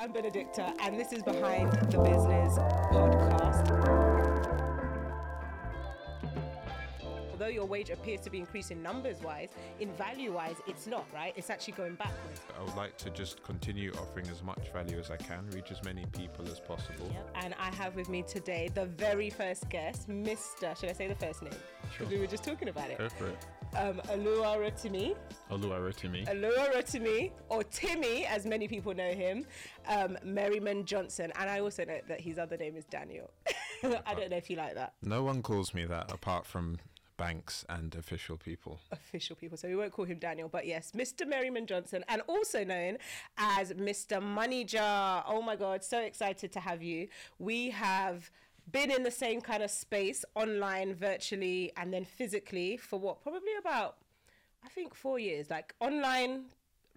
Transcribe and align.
I'm 0.00 0.12
Benedicta, 0.12 0.72
and 0.80 0.98
this 0.98 1.12
is 1.12 1.22
Behind 1.22 1.70
the 1.72 1.98
Business 1.98 2.56
podcast. 2.90 3.68
Although 7.30 7.48
your 7.48 7.66
wage 7.66 7.90
appears 7.90 8.22
to 8.22 8.30
be 8.30 8.38
increasing 8.38 8.82
numbers 8.82 9.20
wise, 9.20 9.50
in 9.78 9.92
value 9.92 10.32
wise, 10.32 10.56
it's 10.66 10.86
not, 10.86 11.04
right? 11.12 11.34
It's 11.36 11.50
actually 11.50 11.74
going 11.74 11.96
backwards. 11.96 12.40
I 12.58 12.62
would 12.62 12.76
like 12.76 12.96
to 12.96 13.10
just 13.10 13.42
continue 13.42 13.92
offering 14.00 14.26
as 14.28 14.42
much 14.42 14.72
value 14.72 14.98
as 14.98 15.10
I 15.10 15.18
can, 15.18 15.46
reach 15.50 15.70
as 15.70 15.84
many 15.84 16.06
people 16.16 16.46
as 16.46 16.60
possible. 16.60 17.14
And 17.34 17.54
I 17.60 17.68
have 17.74 17.94
with 17.94 18.08
me 18.08 18.22
today 18.22 18.70
the 18.72 18.86
very 18.86 19.28
first 19.28 19.68
guest, 19.68 20.08
Mr. 20.08 20.80
Should 20.80 20.88
I 20.88 20.94
say 20.94 21.08
the 21.08 21.14
first 21.14 21.42
name? 21.42 21.52
Sure. 21.94 22.06
We 22.06 22.18
were 22.18 22.26
just 22.26 22.42
talking 22.42 22.70
about 22.70 22.88
it. 22.88 22.96
Go 22.96 23.10
for 23.10 23.26
it. 23.26 23.36
Um, 23.76 24.00
Alua 24.08 24.58
Rotimi. 24.58 25.14
Oluwarotimi. 25.50 26.26
Alua 26.26 26.72
Rotimi, 26.74 27.30
or 27.48 27.62
Timi, 27.62 28.24
as 28.26 28.44
many 28.44 28.66
people 28.68 28.94
know 28.94 29.12
him, 29.12 29.46
um, 29.88 30.18
Merriman 30.24 30.84
Johnson. 30.84 31.32
And 31.38 31.48
I 31.48 31.60
also 31.60 31.84
know 31.84 31.98
that 32.08 32.20
his 32.20 32.38
other 32.38 32.56
name 32.56 32.76
is 32.76 32.84
Daniel. 32.84 33.30
I 33.82 34.14
don't 34.14 34.30
know 34.30 34.36
if 34.36 34.50
you 34.50 34.56
like 34.56 34.74
that. 34.74 34.94
No 35.02 35.22
one 35.22 35.42
calls 35.42 35.72
me 35.72 35.84
that 35.86 36.10
apart 36.12 36.46
from 36.46 36.78
banks 37.16 37.64
and 37.68 37.94
official 37.94 38.36
people. 38.36 38.80
official 38.92 39.36
people, 39.36 39.56
so 39.56 39.68
we 39.68 39.76
won't 39.76 39.92
call 39.92 40.04
him 40.04 40.18
Daniel, 40.18 40.48
but 40.48 40.66
yes, 40.66 40.92
Mr. 40.96 41.26
Merriman 41.26 41.66
Johnson, 41.66 42.04
and 42.08 42.22
also 42.26 42.64
known 42.64 42.96
as 43.38 43.72
Mr. 43.72 44.22
Money 44.22 44.64
Jar. 44.64 45.24
Oh 45.26 45.42
my 45.42 45.54
God, 45.54 45.84
so 45.84 46.00
excited 46.00 46.50
to 46.52 46.60
have 46.60 46.82
you. 46.82 47.08
We 47.38 47.70
have 47.70 48.30
been 48.70 48.90
in 48.90 49.02
the 49.02 49.10
same 49.10 49.40
kind 49.40 49.62
of 49.62 49.70
space 49.70 50.24
online, 50.34 50.94
virtually, 50.94 51.72
and 51.76 51.92
then 51.92 52.04
physically 52.04 52.76
for 52.76 52.98
what, 52.98 53.22
probably 53.22 53.54
about, 53.58 53.96
I 54.64 54.68
think, 54.68 54.94
four 54.94 55.18
years, 55.18 55.50
like 55.50 55.74
online. 55.80 56.46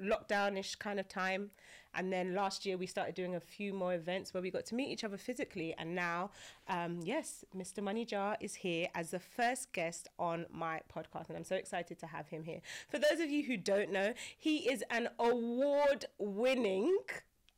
Lockdownish 0.01 0.79
kind 0.79 0.99
of 0.99 1.07
time, 1.07 1.51
and 1.93 2.11
then 2.11 2.33
last 2.33 2.65
year 2.65 2.77
we 2.77 2.87
started 2.87 3.13
doing 3.13 3.35
a 3.35 3.39
few 3.39 3.73
more 3.73 3.93
events 3.93 4.33
where 4.33 4.41
we 4.41 4.49
got 4.49 4.65
to 4.65 4.75
meet 4.75 4.89
each 4.89 5.03
other 5.03 5.17
physically. 5.17 5.75
And 5.77 5.93
now, 5.93 6.31
um, 6.67 6.99
yes, 7.03 7.45
Mr. 7.55 7.83
Money 7.83 8.03
Jar 8.03 8.35
is 8.41 8.55
here 8.55 8.87
as 8.95 9.11
the 9.11 9.19
first 9.19 9.71
guest 9.71 10.07
on 10.17 10.47
my 10.51 10.81
podcast, 10.93 11.29
and 11.29 11.37
I'm 11.37 11.43
so 11.43 11.55
excited 11.55 11.99
to 11.99 12.07
have 12.07 12.27
him 12.27 12.43
here. 12.43 12.61
For 12.89 12.97
those 12.97 13.19
of 13.19 13.29
you 13.29 13.43
who 13.43 13.55
don't 13.55 13.91
know, 13.91 14.13
he 14.35 14.69
is 14.69 14.83
an 14.89 15.09
award 15.19 16.05
winning, 16.17 16.97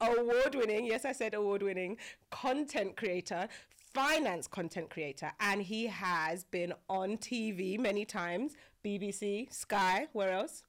award 0.02 0.56
winning, 0.56 0.86
yes, 0.86 1.06
I 1.06 1.14
said 1.14 1.34
award 1.34 1.64
winning 1.64 1.98
content 2.32 2.98
creator. 2.98 3.48
Finance 3.96 4.46
content 4.46 4.90
creator, 4.90 5.32
and 5.40 5.62
he 5.62 5.88
has 5.88 6.44
been 6.44 6.74
on 6.90 7.16
TV 7.16 7.80
many 7.80 8.04
times 8.04 8.58
BBC, 8.84 9.50
Sky, 9.54 10.08
where 10.12 10.34
else? 10.34 10.64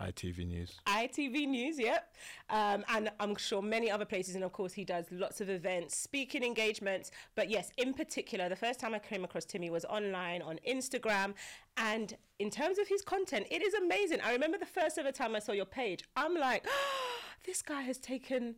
ITV 0.00 0.46
News. 0.46 0.80
ITV 0.86 1.48
News, 1.48 1.78
yep. 1.78 2.14
Um, 2.48 2.82
and 2.88 3.10
I'm 3.20 3.36
sure 3.36 3.60
many 3.60 3.90
other 3.90 4.06
places. 4.06 4.36
And 4.36 4.42
of 4.42 4.54
course, 4.54 4.72
he 4.72 4.86
does 4.86 5.04
lots 5.10 5.42
of 5.42 5.50
events, 5.50 5.98
speaking 5.98 6.42
engagements. 6.42 7.10
But 7.34 7.50
yes, 7.50 7.72
in 7.76 7.92
particular, 7.92 8.48
the 8.48 8.56
first 8.56 8.80
time 8.80 8.94
I 8.94 9.00
came 9.00 9.22
across 9.22 9.44
Timi 9.44 9.70
was 9.70 9.84
online 9.84 10.40
on 10.40 10.58
Instagram. 10.66 11.34
And 11.76 12.16
in 12.38 12.48
terms 12.48 12.78
of 12.78 12.88
his 12.88 13.02
content, 13.02 13.48
it 13.50 13.62
is 13.62 13.74
amazing. 13.74 14.22
I 14.22 14.32
remember 14.32 14.56
the 14.56 14.64
first 14.64 14.96
ever 14.96 15.12
time 15.12 15.36
I 15.36 15.40
saw 15.40 15.52
your 15.52 15.66
page, 15.66 16.04
I'm 16.16 16.34
like, 16.34 16.66
this 17.46 17.60
guy 17.60 17.82
has 17.82 17.98
taken. 17.98 18.54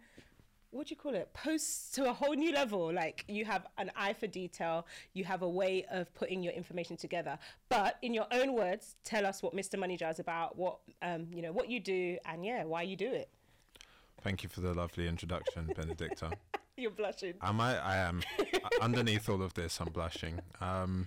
What 0.74 0.88
do 0.88 0.92
you 0.92 0.96
call 0.96 1.14
it? 1.14 1.32
Posts 1.32 1.92
to 1.92 2.10
a 2.10 2.12
whole 2.12 2.34
new 2.34 2.52
level. 2.52 2.92
Like 2.92 3.24
you 3.28 3.44
have 3.44 3.64
an 3.78 3.92
eye 3.94 4.12
for 4.12 4.26
detail, 4.26 4.88
you 5.12 5.22
have 5.22 5.42
a 5.42 5.48
way 5.48 5.86
of 5.88 6.12
putting 6.14 6.42
your 6.42 6.52
information 6.52 6.96
together. 6.96 7.38
But 7.68 7.96
in 8.02 8.12
your 8.12 8.26
own 8.32 8.54
words, 8.54 8.96
tell 9.04 9.24
us 9.24 9.40
what 9.40 9.54
Mr. 9.54 9.78
Money 9.78 9.96
Jar 9.96 10.10
is 10.10 10.18
about, 10.18 10.58
what 10.58 10.78
um, 11.00 11.28
you 11.32 11.42
know, 11.42 11.52
what 11.52 11.70
you 11.70 11.78
do, 11.78 12.18
and 12.26 12.44
yeah, 12.44 12.64
why 12.64 12.82
you 12.82 12.96
do 12.96 13.06
it. 13.06 13.28
Thank 14.20 14.42
you 14.42 14.48
for 14.48 14.62
the 14.62 14.74
lovely 14.74 15.06
introduction, 15.06 15.70
Benedicta. 15.76 16.32
You're 16.76 16.90
blushing. 16.90 17.34
Am 17.40 17.60
I? 17.60 17.78
I 17.78 17.96
am. 17.98 18.22
Underneath 18.80 19.28
all 19.28 19.42
of 19.42 19.54
this, 19.54 19.80
I'm 19.80 19.92
blushing. 19.92 20.40
Um, 20.60 21.06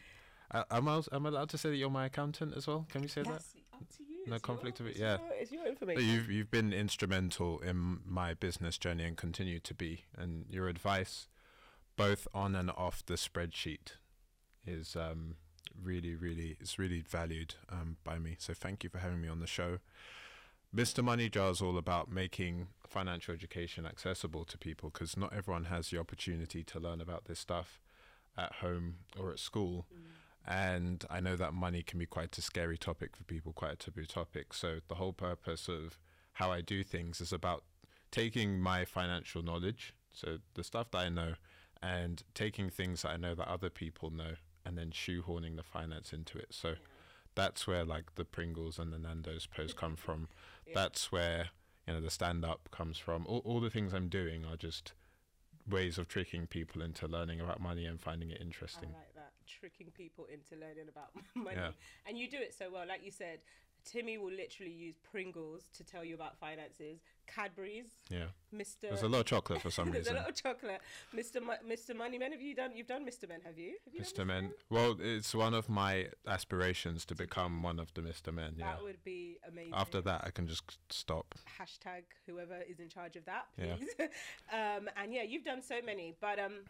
uh, 0.50 0.64
am 0.72 0.88
I? 0.88 1.02
Am 1.12 1.26
I 1.26 1.30
allowed 1.30 1.50
to 1.50 1.58
say 1.58 1.72
that 1.72 1.76
you're 1.76 1.90
my 1.90 2.06
accountant 2.06 2.56
as 2.56 2.68
well? 2.68 2.86
Can 2.90 3.02
we 3.02 3.10
say 3.10 3.24
that? 3.24 3.32
That's 3.32 3.56
up 3.74 3.98
to 3.98 4.04
you. 4.04 4.07
No 4.28 4.36
It's 4.36 4.44
conflict 4.46 4.80
your- 4.80 4.90
of 4.90 4.96
it, 4.96 5.00
yeah. 5.00 5.18
your- 5.20 5.34
It's 5.34 5.52
your 5.52 5.64
So 5.64 5.70
information. 5.70 6.04
You've 6.10 6.30
you've 6.32 6.52
been 6.52 6.74
instrumental 6.74 7.60
in 7.60 8.00
my 8.06 8.34
business 8.34 8.78
journey 8.78 9.04
and 9.06 9.16
continue 9.18 9.60
to 9.60 9.74
be, 9.74 10.04
and 10.18 10.46
your 10.50 10.68
advice, 10.68 11.28
both 11.96 12.28
on 12.34 12.56
and 12.56 12.70
off 12.72 13.06
the 13.06 13.16
spreadsheet, 13.16 13.94
is 14.66 14.96
um, 14.96 15.36
really 15.82 16.16
really 16.16 16.58
it's 16.60 16.78
really 16.78 17.02
valued 17.02 17.56
um, 17.70 17.98
by 18.04 18.20
me. 18.20 18.36
So 18.40 18.54
thank 18.54 18.84
you 18.84 18.90
for 18.90 19.00
having 19.00 19.22
me 19.22 19.28
on 19.28 19.40
the 19.40 19.48
show. 19.48 19.80
Mr. 20.76 21.02
Money 21.04 21.30
Jar 21.30 21.50
is 21.52 21.62
all 21.62 21.78
about 21.78 22.12
making 22.12 22.68
financial 22.86 23.34
education 23.34 23.86
accessible 23.86 24.44
to 24.44 24.58
people 24.58 24.90
because 24.90 25.16
not 25.16 25.32
everyone 25.34 25.66
has 25.66 25.90
the 25.90 25.98
opportunity 25.98 26.62
to 26.66 26.80
learn 26.80 27.00
about 27.00 27.26
this 27.26 27.40
stuff 27.40 27.80
at 28.38 28.52
home 28.56 28.96
or 29.18 29.32
at 29.32 29.40
school. 29.40 29.88
And 30.48 31.04
I 31.10 31.20
know 31.20 31.36
that 31.36 31.54
money 31.54 31.84
can 31.84 32.00
be 32.00 32.06
quite 32.06 32.38
a 32.38 32.42
scary 32.42 32.78
topic 32.78 33.16
for 33.16 33.24
people, 33.26 33.52
quite 33.52 33.74
a 33.74 33.76
taboo 33.76 34.06
topic. 34.06 34.54
So 34.54 34.80
the 34.88 34.96
whole 34.96 35.12
purpose 35.12 35.68
of 35.68 36.00
how 36.34 36.52
I 36.52 36.62
do 36.62 36.84
things 36.84 37.20
is 37.20 37.34
about 37.34 37.64
taking 38.12 38.60
my 38.60 38.86
financial 38.86 39.44
knowledge, 39.44 39.94
so 40.14 40.38
the 40.54 40.64
stuff 40.64 40.92
that 40.92 41.00
I 41.00 41.10
know, 41.10 41.34
and 41.82 42.24
taking 42.34 42.70
things 42.70 43.02
that 43.02 43.10
I 43.10 43.18
know 43.18 43.36
that 43.36 43.48
other 43.48 43.70
people 43.70 44.10
know, 44.10 44.36
and 44.66 44.78
then 44.78 44.92
shoehorning 44.92 45.58
the 45.58 45.64
finance 45.64 46.14
into 46.14 46.38
it. 46.38 46.48
So 46.52 46.76
that's 47.36 47.68
where 47.68 47.84
like 47.84 48.16
the 48.16 48.26
Pringles 48.26 48.80
and 48.80 48.94
the 48.94 49.00
Nando's 49.00 49.48
post 49.48 49.76
come 49.76 49.96
from. 49.98 50.30
That's 50.74 51.12
where 51.12 51.50
you 51.88 51.94
know 51.94 52.02
the 52.02 52.10
stand 52.10 52.46
up 52.46 52.70
comes 52.72 52.98
from. 52.98 53.26
All, 53.28 53.42
all 53.46 53.60
the 53.60 53.70
things 53.70 53.94
I'm 53.94 54.10
doing 54.10 54.46
are 54.46 54.58
just 54.58 54.94
ways 55.70 55.98
of 55.98 56.08
tricking 56.08 56.48
people 56.48 56.82
into 56.82 57.08
learning 57.08 57.42
about 57.42 57.60
money 57.60 57.86
and 57.86 58.00
finding 58.00 58.32
it 58.32 58.40
interesting. 58.40 58.90
I 58.90 58.98
like 58.98 59.14
that. 59.16 59.17
Tricking 59.48 59.92
people 59.92 60.26
into 60.32 60.56
learning 60.56 60.90
about 60.90 61.10
money. 61.36 61.56
Yeah. 61.58 61.72
And 62.08 62.18
you 62.18 62.30
do 62.30 62.38
it 62.38 62.54
so 62.58 62.66
well. 62.72 62.86
Like 62.88 63.04
you 63.04 63.12
said, 63.12 63.40
Timi 63.88 64.20
will 64.20 64.32
literally 64.32 64.72
use 64.74 64.96
Pringles 65.10 65.64
to 65.78 65.84
tell 65.84 66.04
you 66.04 66.14
about 66.14 66.38
finances, 66.38 67.00
Cadbury's, 67.26 67.86
Yeah. 68.10 68.26
Mr. 68.54 68.82
There's 68.82 69.04
a 69.04 69.08
lot 69.08 69.20
of 69.22 69.26
chocolate 69.28 69.62
for 69.62 69.72
some 69.72 69.92
reason. 69.92 70.04
There's 70.04 70.16
a 70.16 70.20
lot 70.20 70.30
of 70.30 70.36
chocolate. 70.36 70.82
Mr. 71.16 71.42
Mo- 71.42 71.54
Mr. 71.66 71.96
Moneyman, 71.96 72.32
have 72.32 72.42
you 72.42 72.54
done? 72.54 72.72
You've 72.76 72.88
done 72.88 73.06
Mr. 73.06 73.30
Men, 73.30 73.40
have 73.46 73.58
you? 73.58 73.76
Have 73.86 73.94
you 73.94 74.02
Mr. 74.02 74.16
done 74.18 74.28
Men. 74.28 74.52
Well, 74.70 74.98
it's 75.00 75.34
one 75.34 75.54
of 75.54 75.70
my 75.70 76.08
aspirations 76.28 77.06
to 77.06 77.16
become 77.16 77.64
one 77.64 77.80
of 77.80 77.94
the 77.94 78.02
Mr. 78.02 78.34
Men. 78.34 78.56
Yeah. 78.58 78.74
That 78.74 78.84
would 78.84 79.02
be 79.06 79.38
amazing. 79.48 79.74
After 79.74 80.02
that, 80.02 80.22
I 80.26 80.32
can 80.32 80.48
just 80.48 80.80
stop. 80.90 81.36
hashtag 81.58 82.02
whoever 82.26 82.58
is 82.70 82.80
in 82.82 82.90
charge 82.90 83.16
of 83.16 83.24
that, 83.26 83.46
Yeah. 83.58 83.76
please. 83.76 83.94
um, 84.52 84.90
and 85.02 85.14
yeah, 85.14 85.24
you've 85.24 85.46
done 85.46 85.62
so 85.62 85.76
many, 85.86 86.14
but 86.20 86.40
um, 86.40 86.64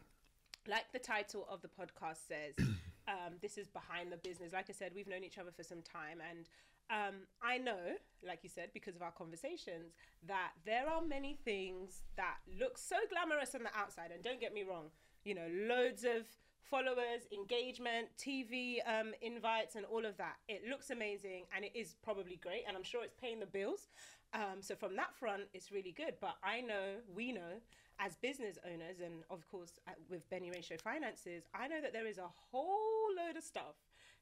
like 0.68 0.92
the 0.92 1.00
title 1.00 1.48
of 1.50 1.62
the 1.62 1.68
podcast 1.68 2.28
says, 2.28 2.56
um, 3.08 3.36
this 3.42 3.58
is 3.58 3.68
behind 3.68 4.12
the 4.12 4.18
business. 4.18 4.54
Like 4.54 4.70
I 4.70 4.74
said, 4.74 4.92
we've 4.96 5.08
known 5.08 5.24
each 5.24 5.38
other 5.38 5.52
for 5.56 5.64
some 5.64 5.82
time, 5.82 6.20
and 6.30 6.48
um, 6.90 7.16
I 7.42 7.58
know, 7.58 7.96
like 8.26 8.40
you 8.44 8.50
said, 8.50 8.70
because 8.74 8.96
of 8.96 9.02
our 9.02 9.12
conversations, 9.12 9.94
that 10.26 10.52
there 10.66 10.88
are 10.90 11.02
many 11.02 11.38
things 11.44 12.02
that 12.16 12.38
look 12.60 12.78
so 12.78 12.96
glamorous 13.10 13.56
on 13.56 13.64
the 13.64 13.78
outside. 13.78 14.12
And 14.14 14.24
don't 14.24 14.40
get 14.40 14.54
me 14.54 14.64
wrong, 14.64 14.86
you 15.26 15.36
know, 15.36 15.48
loads 15.68 16.04
of 16.04 16.26
followers, 16.70 17.28
engagement, 17.34 18.08
TV 18.18 18.78
um, 18.88 19.14
invites, 19.22 19.76
and 19.76 19.86
all 19.86 20.06
of 20.06 20.18
that. 20.18 20.36
It 20.48 20.64
looks 20.70 20.90
amazing, 20.90 21.44
and 21.56 21.66
it 21.66 21.72
is 21.76 21.96
probably 22.04 22.40
great, 22.42 22.64
and 22.68 22.78
I'm 22.78 22.84
sure 22.84 23.04
it's 23.04 23.16
paying 23.20 23.40
the 23.40 23.46
bills. 23.46 23.88
Um, 24.34 24.62
so 24.62 24.76
from 24.76 24.96
that 24.96 25.16
front, 25.16 25.44
it's 25.54 25.72
really 25.72 25.92
good. 25.92 26.16
But 26.22 26.36
I 26.44 26.62
know, 26.62 27.00
we 27.14 27.32
know, 27.32 27.62
as 28.00 28.16
business 28.16 28.58
owners, 28.66 29.00
and 29.04 29.24
of 29.30 29.48
course 29.48 29.80
uh, 29.88 29.92
with 30.10 30.30
Benny 30.30 30.52
Ratio 30.52 30.78
Finances, 30.84 31.44
I 31.54 31.68
know 31.68 31.82
that 31.82 31.94
there 31.94 32.08
is 32.08 32.18
a 32.18 32.30
whole 32.52 33.10
load 33.16 33.38
of 33.38 33.44
stuff 33.44 33.76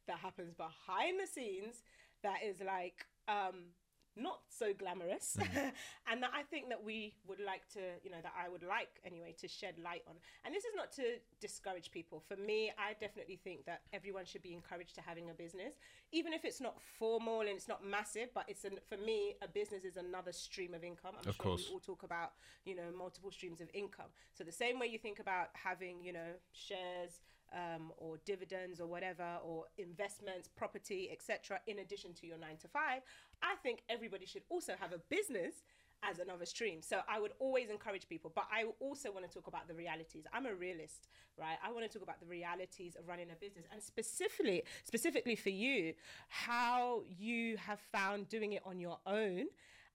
that 0.07 0.19
happens 0.19 0.53
behind 0.53 1.19
the 1.19 1.27
scenes 1.27 1.83
that 2.23 2.39
is 2.43 2.61
like 2.65 3.05
um, 3.27 3.73
not 4.15 4.39
so 4.49 4.73
glamorous, 4.73 5.37
mm. 5.39 5.71
and 6.11 6.23
that 6.23 6.31
I 6.33 6.43
think 6.43 6.69
that 6.69 6.83
we 6.83 7.13
would 7.27 7.39
like 7.39 7.67
to, 7.73 7.79
you 8.03 8.09
know, 8.09 8.21
that 8.23 8.33
I 8.37 8.49
would 8.49 8.63
like 8.63 8.89
anyway 9.05 9.35
to 9.39 9.47
shed 9.47 9.75
light 9.83 10.03
on. 10.07 10.15
And 10.45 10.53
this 10.53 10.63
is 10.65 10.73
not 10.75 10.91
to 10.93 11.03
discourage 11.41 11.91
people. 11.91 12.23
For 12.27 12.35
me, 12.37 12.71
I 12.77 12.93
definitely 12.99 13.39
think 13.43 13.65
that 13.65 13.81
everyone 13.93 14.25
should 14.25 14.41
be 14.41 14.53
encouraged 14.53 14.95
to 14.95 15.01
having 15.01 15.29
a 15.29 15.33
business, 15.33 15.73
even 16.11 16.33
if 16.33 16.45
it's 16.45 16.61
not 16.61 16.81
formal 16.97 17.41
and 17.41 17.49
it's 17.49 17.67
not 17.67 17.85
massive. 17.85 18.29
But 18.33 18.45
it's 18.47 18.65
an, 18.65 18.79
for 18.87 18.97
me, 18.97 19.35
a 19.41 19.47
business 19.47 19.83
is 19.83 19.97
another 19.97 20.31
stream 20.31 20.73
of 20.73 20.83
income. 20.83 21.15
I'm 21.21 21.27
Of 21.29 21.35
sure 21.35 21.43
course. 21.43 21.65
we 21.67 21.73
all 21.73 21.79
talk 21.79 22.03
about, 22.03 22.31
you 22.65 22.75
know, 22.75 22.91
multiple 22.97 23.31
streams 23.31 23.61
of 23.61 23.69
income. 23.73 24.07
So 24.33 24.43
the 24.43 24.51
same 24.51 24.79
way 24.79 24.87
you 24.87 24.97
think 24.97 25.19
about 25.19 25.49
having, 25.53 26.03
you 26.03 26.13
know, 26.13 26.31
shares 26.53 27.19
um, 27.53 27.91
or 27.97 28.17
dividends 28.25 28.79
or 28.79 28.87
whatever, 28.87 29.37
or 29.43 29.65
investments, 29.77 30.47
property, 30.47 31.09
etc., 31.11 31.59
in 31.67 31.79
addition 31.79 32.13
to 32.13 32.27
your 32.27 32.37
nine 32.37 32.57
to 32.61 32.67
five, 32.67 33.01
I 33.41 33.55
think 33.63 33.83
everybody 33.89 34.25
should 34.25 34.43
also 34.49 34.73
have 34.79 34.93
a 34.93 34.99
business 35.09 35.63
as 36.03 36.19
another 36.19 36.45
stream. 36.45 36.81
So 36.81 36.99
I 37.09 37.19
would 37.19 37.31
always 37.39 37.69
encourage 37.69 38.07
people, 38.07 38.31
but 38.33 38.45
I 38.51 38.65
also 38.79 39.11
want 39.11 39.29
to 39.29 39.33
talk 39.33 39.47
about 39.47 39.67
the 39.67 39.73
realities. 39.73 40.25
I'm 40.33 40.45
a 40.45 40.53
realist, 40.53 41.07
right? 41.39 41.57
I 41.65 41.71
want 41.71 41.89
to 41.89 41.91
talk 41.91 42.03
about 42.03 42.19
the 42.19 42.25
realities 42.25 42.95
of 42.95 43.07
running 43.07 43.27
a 43.31 43.35
business 43.35 43.65
and 43.71 43.81
specifically 43.81 44.63
specifically 44.83 45.35
for 45.35 45.49
you, 45.49 45.93
how 46.27 47.03
you 47.17 47.57
have 47.57 47.79
found 47.79 48.29
doing 48.29 48.53
it 48.53 48.61
on 48.65 48.79
your 48.79 48.99
own 49.07 49.47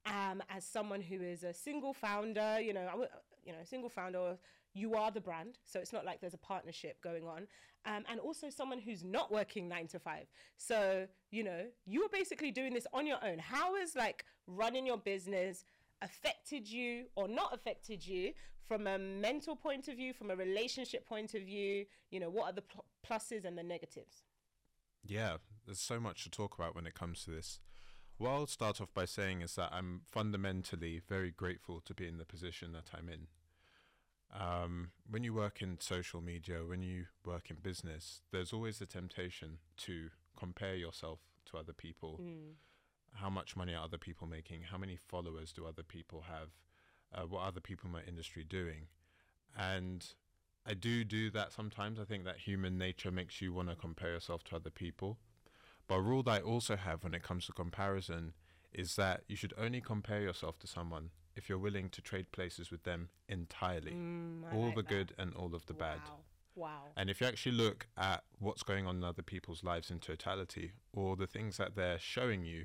um, 0.07 0.43
as 0.49 0.65
someone 0.65 1.01
who 1.01 1.21
is 1.21 1.45
a 1.45 1.53
single 1.53 1.93
founder, 1.93 2.61
you 2.61 2.73
know, 2.73 3.07
you 3.45 3.53
know, 3.53 3.59
single 3.65 3.91
founder, 3.91 4.39
you 4.75 4.95
are 4.95 5.11
the 5.11 5.21
brand, 5.21 5.59
so 5.65 5.81
it's 5.81 5.93
not 5.93 6.05
like 6.05 6.21
there's 6.21 6.35
a 6.35 6.39
partnership 6.39 7.01
going 7.03 7.27
on, 7.27 7.47
um, 7.87 8.05
and 8.11 8.21
also 8.21 8.51
someone 8.51 8.79
who's 8.79 9.03
not 9.05 9.33
working 9.33 9.69
nine 9.69 9.87
to 9.89 9.99
five. 9.99 10.27
So 10.57 11.07
you 11.31 11.45
know, 11.45 11.67
you 11.87 12.03
are 12.03 12.09
basically 12.13 12.51
doing 12.51 12.75
this 12.75 12.87
on 12.93 13.07
your 13.07 13.19
own. 13.25 13.39
How 13.39 13.77
is 13.77 13.97
like 13.97 14.25
running 14.47 14.87
your 14.87 14.99
business 14.99 15.65
affected 16.03 16.71
you 16.71 17.05
or 17.17 17.29
not 17.29 17.55
affected 17.55 18.07
you 18.07 18.33
from 18.67 18.87
a 18.87 18.99
mental 18.99 19.57
point 19.57 19.89
of 19.89 19.97
view, 19.97 20.13
from 20.13 20.31
a 20.31 20.37
relationship 20.37 21.07
point 21.07 21.35
of 21.35 21.43
view? 21.43 21.87
You 22.11 22.21
know, 22.21 22.31
what 22.31 22.51
are 22.51 22.53
the 22.53 22.63
pl- 22.63 22.85
pluses 23.07 23.45
and 23.45 23.59
the 23.59 23.63
negatives? 23.63 24.25
Yeah, 25.05 25.39
there's 25.67 25.81
so 25.81 25.99
much 25.99 26.25
to 26.25 26.31
talk 26.31 26.55
about 26.55 26.75
when 26.75 26.87
it 26.87 26.95
comes 26.95 27.25
to 27.25 27.31
this. 27.31 27.61
What 28.19 28.31
I'll 28.31 28.47
start 28.47 28.81
off 28.81 28.93
by 28.93 29.07
saying 29.07 29.41
is 29.41 29.55
that 29.55 29.71
I'm 29.73 30.03
fundamentally 30.05 31.01
very 31.09 31.31
grateful 31.31 31.81
to 31.81 31.95
be 31.95 32.07
in 32.07 32.19
the 32.19 32.27
position 32.27 32.73
that 32.73 32.91
I'm 32.95 33.09
in. 33.09 33.29
Um, 34.39 34.91
when 35.11 35.25
you 35.25 35.35
work 35.35 35.61
in 35.61 35.79
social 35.81 36.21
media, 36.21 36.59
when 36.65 36.83
you 36.83 37.07
work 37.25 37.51
in 37.51 37.57
business, 37.57 38.23
there's 38.31 38.53
always 38.53 38.79
the 38.79 38.87
temptation 38.87 39.59
to 39.79 40.11
compare 40.39 40.77
yourself 40.77 41.19
to 41.47 41.59
other 41.59 41.73
people. 41.73 42.21
Mm. 42.23 42.55
How 43.15 43.29
much 43.29 43.57
money 43.57 43.75
are 43.75 43.85
other 43.85 43.99
people 43.99 44.29
making? 44.29 44.63
How 44.71 44.79
many 44.79 44.97
followers 45.09 45.53
do 45.53 45.67
other 45.67 45.83
people 45.83 46.25
have? 46.29 46.51
Uh, 47.13 47.27
what 47.27 47.41
are 47.41 47.49
other 47.49 47.61
people 47.61 47.89
in 47.89 47.93
my 47.93 48.03
industry 48.07 48.45
doing? 48.45 48.87
And 49.59 50.07
I 50.65 50.75
do 50.75 51.03
do 51.03 51.31
that 51.31 51.53
sometimes. 51.53 51.99
I 51.99 52.05
think 52.05 52.25
that 52.25 52.39
human 52.39 52.79
nature 52.79 53.11
makes 53.11 53.41
you 53.41 53.53
want 53.53 53.69
to 53.69 53.75
compare 53.75 54.13
yourself 54.13 54.45
to 54.45 54.57
other 54.57 54.71
people. 54.71 55.19
But 55.89 55.97
a 55.97 56.03
rule 56.03 56.23
that 56.25 56.31
I 56.31 56.41
also 56.41 56.77
have 56.77 57.03
when 57.03 57.15
it 57.15 57.23
comes 57.25 57.47
to 57.47 57.53
comparison 57.53 58.33
is 58.73 58.95
that 58.95 59.23
you 59.27 59.35
should 59.35 59.55
only 59.59 59.81
compare 59.81 60.21
yourself 60.21 60.57
to 60.61 60.69
someone 60.69 61.11
if 61.37 61.49
you're 61.49 61.59
willing 61.59 61.89
to 61.91 62.03
trade 62.03 62.33
places 62.33 62.71
with 62.71 62.83
them 62.85 63.09
entirely. 63.29 63.93
Mm, 63.93 64.53
all 64.55 64.67
like 64.67 64.75
the 64.77 64.83
that. 64.83 64.89
good 64.89 65.15
and 65.19 65.35
all 65.35 65.55
of 65.55 65.67
the 65.67 65.75
bad. 65.75 66.01
Wow. 66.09 66.17
Wow. 66.57 66.83
And 66.97 67.09
if 67.09 67.21
you 67.21 67.27
actually 67.27 67.53
look 67.57 67.87
at 67.97 68.25
what's 68.39 68.63
going 68.63 68.87
on 68.87 68.97
in 68.97 69.05
other 69.05 69.23
people's 69.23 69.63
lives 69.63 69.91
in 69.91 70.01
totality, 70.01 70.73
or 70.93 71.17
the 71.17 71.27
things 71.29 71.57
that 71.59 71.77
they're 71.77 71.99
showing 71.99 72.45
you, 72.45 72.65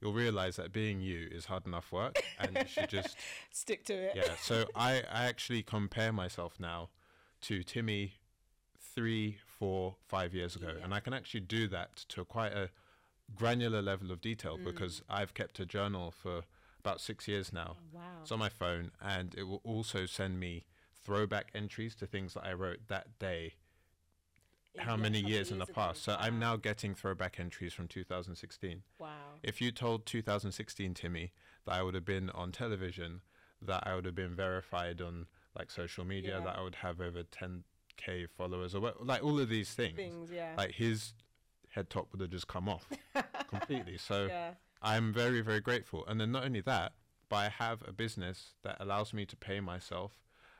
you'll 0.00 0.14
realize 0.14 0.56
that 0.56 0.72
being 0.72 1.00
you 1.00 1.28
is 1.30 1.44
hard 1.44 1.66
enough 1.66 1.92
work, 1.92 2.16
and 2.40 2.56
you 2.56 2.66
should 2.66 2.88
just 2.88 3.16
Stick 3.52 3.84
to 3.84 3.92
it. 3.94 4.12
yeah. 4.16 4.34
So 4.40 4.66
I 4.74 5.02
I 5.12 5.26
actually 5.26 5.62
compare 5.62 6.12
myself 6.12 6.54
now 6.58 6.88
to 7.42 7.60
Timi 7.62 8.12
three, 8.80 9.38
four, 9.46 9.96
five 10.06 10.34
years 10.34 10.56
ago, 10.56 10.72
Yeah. 10.76 10.84
and 10.84 10.94
I 10.94 11.00
can 11.00 11.12
actually 11.12 11.40
do 11.40 11.68
that 11.68 11.96
to 12.08 12.24
quite 12.24 12.52
a 12.52 12.70
granular 13.34 13.82
level 13.82 14.10
of 14.10 14.20
detail 14.20 14.56
because 14.56 15.02
I've 15.08 15.34
kept 15.34 15.58
a 15.60 15.66
journal 15.66 16.10
for 16.10 16.42
about 16.86 17.00
six 17.00 17.26
years 17.26 17.52
now. 17.52 17.76
Wow. 17.92 18.02
It's 18.22 18.30
on 18.30 18.38
my 18.38 18.48
phone, 18.48 18.92
and 19.02 19.34
it 19.36 19.42
will 19.44 19.60
also 19.64 20.06
send 20.06 20.38
me 20.38 20.64
throwback 21.04 21.50
entries 21.54 21.94
to 21.96 22.06
things 22.06 22.34
that 22.34 22.44
I 22.46 22.52
wrote 22.52 22.86
that 22.88 23.18
day 23.18 23.54
how 24.78 24.94
many 24.94 25.18
years 25.20 25.50
in 25.50 25.58
the 25.58 25.64
past. 25.66 26.02
So 26.02 26.16
I'm 26.18 26.38
now 26.38 26.56
getting 26.56 26.94
throwback 26.94 27.40
entries 27.40 27.72
from 27.72 27.88
2016. 27.88 28.82
Wow. 29.00 29.08
If 29.42 29.60
you 29.62 29.70
told 29.72 30.04
2016 30.04 30.92
Timi 30.94 31.30
that 31.64 31.72
I 31.72 31.82
would 31.82 31.94
have 31.94 32.04
been 32.04 32.28
on 32.30 32.52
television, 32.52 33.22
that 33.62 33.84
I 33.86 33.94
would 33.94 34.04
have 34.04 34.14
been 34.14 34.36
verified 34.36 35.00
on 35.00 35.26
like 35.58 35.70
social 35.70 36.04
media, 36.04 36.38
Yeah. 36.38 36.44
that 36.44 36.58
I 36.58 36.62
would 36.62 36.74
have 36.76 37.00
over 37.00 37.22
10k 37.22 38.28
followers 38.36 38.74
or 38.74 38.80
what, 38.80 39.04
like 39.06 39.24
all 39.24 39.40
of 39.40 39.48
these 39.48 39.70
things, 39.72 39.96
Things, 39.96 40.30
yeah. 40.30 40.52
like 40.58 40.72
his 40.72 41.14
head 41.70 41.88
top 41.88 42.08
would 42.12 42.20
have 42.20 42.30
just 42.30 42.46
come 42.46 42.68
off 42.68 42.86
completely. 43.48 43.96
So 43.96 44.26
yeah. 44.26 44.50
I'm 44.86 45.12
very, 45.12 45.40
very 45.40 45.60
grateful. 45.60 46.04
And 46.06 46.20
then 46.20 46.30
not 46.32 46.44
only 46.44 46.60
that, 46.62 46.92
but 47.28 47.36
I 47.36 47.48
have 47.48 47.82
a 47.86 47.92
business 47.92 48.54
that 48.62 48.76
allows 48.78 49.12
me 49.12 49.26
to 49.26 49.36
pay 49.36 49.58
myself, 49.58 50.12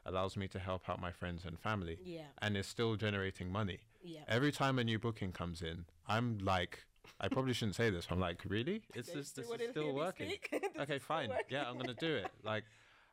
allows 0.05 0.37
me 0.37 0.49
to 0.49 0.59
help 0.59 0.89
out 0.91 1.01
my 1.01 1.13
friends 1.13 1.45
and 1.45 1.59
family, 1.59 1.99
Yeah. 2.05 2.23
and 2.43 2.57
is 2.57 2.67
still 2.67 2.97
generating 2.97 3.51
money. 3.53 3.81
Yeah. 4.03 4.21
Every 4.27 4.51
time 4.51 4.79
a 4.81 4.85
new 4.85 4.99
booking 4.99 5.31
comes 5.33 5.63
in, 5.63 5.85
I'm 6.09 6.39
like, 6.39 6.85
I 7.21 7.29
probably 7.29 7.53
shouldn't 7.53 7.77
say 7.77 7.89
this. 7.91 8.07
but 8.07 8.15
I'm 8.17 8.21
like, 8.21 8.43
really? 8.49 8.83
It's 8.95 9.13
this 9.13 9.29
still 9.29 9.45
this 9.53 9.61
is 9.61 9.71
still 9.71 9.95
working? 9.95 10.29
This 10.51 10.61
okay, 10.81 10.99
fine. 10.99 11.29
working. 11.29 11.45
Yeah, 11.51 11.69
I'm 11.69 11.77
gonna 11.79 11.95
do 11.95 12.15
it. 12.17 12.31
Like, 12.43 12.65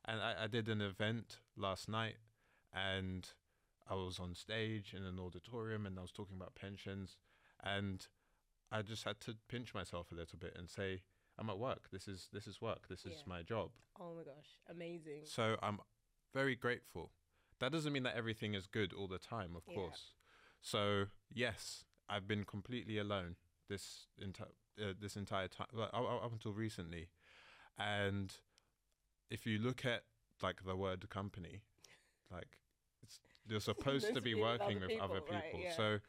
and 0.05 0.19
I, 0.19 0.33
I 0.45 0.47
did 0.47 0.67
an 0.67 0.81
event 0.81 1.37
last 1.55 1.87
night, 1.87 2.15
and 2.73 3.29
I 3.87 3.93
was 3.93 4.19
on 4.19 4.33
stage 4.33 4.93
in 4.97 5.03
an 5.05 5.19
auditorium, 5.19 5.85
and 5.85 5.97
I 5.99 6.01
was 6.01 6.11
talking 6.11 6.35
about 6.35 6.55
pensions, 6.55 7.17
and 7.63 8.05
I 8.73 8.81
just 8.81 9.03
had 9.03 9.19
to 9.21 9.35
pinch 9.47 9.73
myself 9.73 10.11
a 10.11 10.15
little 10.15 10.37
bit 10.39 10.55
and 10.57 10.67
say, 10.69 11.03
I'm 11.37 11.49
at 11.49 11.59
work. 11.59 11.89
This 11.91 12.07
is 12.07 12.27
this 12.33 12.47
is 12.47 12.59
work. 12.61 12.87
This 12.89 13.05
is 13.05 13.13
Yeah. 13.19 13.23
my 13.27 13.41
job. 13.43 13.71
Oh 13.99 14.15
my 14.15 14.23
gosh. 14.23 14.49
Amazing. 14.69 15.21
So 15.25 15.57
I'm 15.61 15.79
very 16.33 16.55
grateful. 16.55 17.11
That 17.59 17.71
doesn't 17.71 17.93
mean 17.93 18.03
that 18.03 18.15
everything 18.15 18.55
is 18.55 18.65
good 18.67 18.91
all 18.93 19.07
the 19.07 19.19
time, 19.19 19.55
of 19.55 19.63
Yeah. 19.67 19.75
course. 19.75 20.15
So 20.61 21.05
yes, 21.31 21.85
I've 22.09 22.27
been 22.27 22.43
completely 22.45 22.97
alone 22.97 23.35
this 23.69 24.07
enti- 24.19 24.51
uh, 24.81 24.93
this 24.99 25.15
entire 25.15 25.47
time, 25.47 25.67
well, 25.71 25.89
up- 25.93 26.31
until 26.31 26.51
recently. 26.53 27.09
And 27.77 28.35
if 29.29 29.45
you 29.45 29.59
look 29.59 29.85
at 29.85 30.03
like 30.41 30.63
the 30.63 30.75
word 30.75 31.07
company, 31.09 31.61
like 32.31 32.57
it's 33.03 33.19
you're 33.45 33.59
supposed 33.71 34.07
to 34.13 34.21
be 34.21 34.33
be 34.33 34.33
with 34.35 34.43
working 34.59 34.77
other 34.77 34.87
with 34.87 34.99
other 35.01 35.21
people, 35.21 35.35
right, 35.37 35.63
yeah. 35.63 35.75
So 35.77 35.99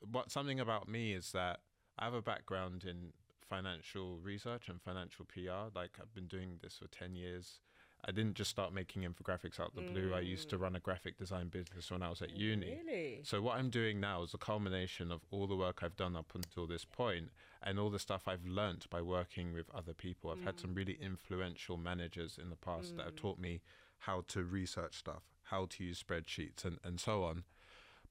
what 0.00 0.30
something 0.30 0.60
about 0.60 0.88
me 0.88 1.12
is 1.14 1.32
that 1.32 1.60
I 1.98 2.04
have 2.04 2.14
a 2.14 2.22
background 2.22 2.84
in 2.84 3.12
financial 3.48 4.18
research 4.18 4.68
and 4.68 4.80
financial 4.80 5.24
PR. 5.26 5.70
Like 5.74 5.92
I've 6.00 6.14
been 6.14 6.26
doing 6.26 6.58
this 6.62 6.78
for 6.78 6.88
10 6.88 7.14
years. 7.14 7.60
I 8.06 8.12
didn't 8.12 8.34
just 8.34 8.50
start 8.50 8.74
making 8.74 9.02
infographics 9.02 9.58
out 9.58 9.68
of 9.68 9.76
the 9.76 9.90
blue. 9.90 10.12
I 10.14 10.20
used 10.20 10.50
to 10.50 10.58
mm. 10.58 10.62
run 10.62 10.76
a 10.76 10.80
graphic 10.80 11.16
design 11.16 11.48
business 11.48 11.90
when 11.90 12.02
I 12.02 12.10
was 12.10 12.20
at 12.20 12.30
oh, 12.34 12.38
uni. 12.38 12.78
Really? 12.84 13.20
So 13.22 13.40
what 13.40 13.56
I'm 13.56 13.70
doing 13.70 13.98
now 13.98 14.22
is 14.22 14.34
a 14.34 14.38
culmination 14.38 15.10
of 15.10 15.22
all 15.30 15.46
the 15.46 15.56
work 15.56 15.80
I've 15.82 15.96
done 15.96 16.14
up 16.14 16.32
until 16.34 16.66
this 16.66 16.84
point 16.84 17.30
and 17.62 17.78
all 17.78 17.88
the 17.88 17.98
stuff 17.98 18.28
I've 18.28 18.44
learnt 18.44 18.90
by 18.90 19.00
working 19.00 19.54
with 19.54 19.70
other 19.74 19.94
people. 19.94 20.30
I've 20.30 20.44
had 20.44 20.60
some 20.60 20.70
mm. 20.70 20.76
really 20.76 20.98
influential 21.00 21.78
managers 21.78 22.38
in 22.40 22.50
the 22.50 22.56
past 22.56 22.94
that 22.96 23.06
have 23.06 23.14
mm. 23.14 23.22
taught 23.22 23.38
me 23.38 23.62
how 24.00 24.24
to 24.28 24.44
research 24.44 24.98
stuff, 24.98 25.22
how 25.44 25.66
to 25.70 25.84
use 25.84 26.02
spreadsheets 26.02 26.64
and, 26.64 26.78
and 26.84 27.00
so 27.00 27.24
on. 27.24 27.44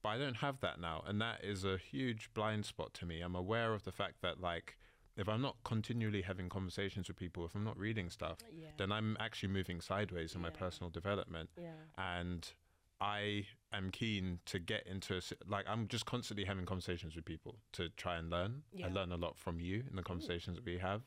But 0.04 0.10
I 0.10 0.18
don't 0.18 0.36
have 0.36 0.60
that 0.60 0.78
now. 0.80 1.02
And 1.06 1.18
that 1.22 1.42
is 1.42 1.64
a 1.64 1.78
huge 1.78 2.28
blind 2.34 2.66
spot 2.66 2.92
to 2.94 3.06
me. 3.06 3.22
I'm 3.22 3.34
aware 3.34 3.72
of 3.72 3.84
the 3.84 3.90
fact 3.90 4.16
that 4.20 4.38
like 4.40 4.76
if 5.16 5.28
I'm 5.28 5.40
not 5.40 5.56
continually 5.64 6.22
having 6.22 6.48
conversations 6.50 7.08
with 7.08 7.16
people, 7.16 7.44
if 7.46 7.54
I'm 7.54 7.64
not 7.64 7.78
reading 7.78 8.10
stuff, 8.10 8.38
Yeah. 8.52 8.68
then 8.76 8.92
I'm 8.92 9.16
actually 9.18 9.48
moving 9.48 9.80
sideways 9.80 10.34
in 10.34 10.42
my 10.42 10.50
personal 10.50 10.90
development 10.90 11.48
Yeah. 11.56 11.72
and 11.96 12.52
I 13.00 13.46
am 13.72 13.90
keen 13.90 14.40
to 14.46 14.58
get 14.58 14.86
into 14.86 15.16
a, 15.16 15.22
like 15.48 15.64
I'm 15.68 15.88
just 15.88 16.04
constantly 16.04 16.44
having 16.44 16.66
conversations 16.66 17.16
with 17.16 17.24
people 17.24 17.56
to 17.72 17.88
try 17.90 18.16
and 18.16 18.28
learn. 18.28 18.62
Yeah. 18.72 18.86
I 18.86 18.90
learn 18.90 19.10
a 19.10 19.16
lot 19.16 19.38
from 19.38 19.58
you 19.58 19.84
in 19.88 19.96
the 19.96 20.02
conversations 20.02 20.56
that 20.56 20.64
we 20.66 20.78
have, 20.78 21.02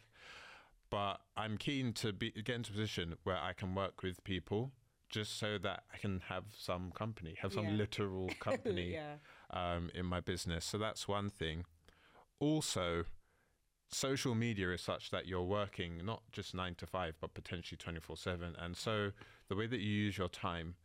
but 0.89 1.17
I'm 1.35 1.57
keen 1.57 1.93
to 1.93 2.13
be 2.13 2.31
get 2.31 2.55
into 2.55 2.71
a 2.71 2.73
position 2.73 3.15
where 3.25 3.37
I 3.37 3.53
can 3.53 3.75
work 3.75 4.01
with 4.03 4.23
people 4.23 4.71
just 5.09 5.37
so 5.39 5.57
that 5.59 5.83
I 5.93 5.97
can 5.97 6.21
have 6.27 6.45
some 6.57 6.91
company, 6.91 7.35
have 7.41 7.53
some 7.53 7.65
Yeah. 7.65 7.71
literal 7.75 8.29
company 8.39 8.93
yeah. 8.93 9.17
um, 9.51 9.89
in 9.93 10.05
my 10.05 10.19
business. 10.19 10.65
So 10.65 10.77
that's 10.77 11.07
one 11.07 11.29
thing. 11.29 11.65
Also, 12.39 13.05
social 13.89 14.35
media 14.35 14.71
is 14.71 14.81
such 14.81 15.11
that 15.11 15.25
you're 15.27 15.43
working 15.43 16.05
not 16.05 16.21
just 16.31 16.53
nine 16.53 16.75
to 16.75 16.85
five, 16.85 17.15
but 17.19 17.33
potentially 17.33 17.77
24 17.77 18.17
7. 18.17 18.55
And 18.59 18.75
so 18.75 19.11
the 19.47 19.55
way 19.55 19.67
that 19.67 19.79
you 19.79 19.89
use 19.89 20.17
your 20.17 20.29
time, 20.29 20.75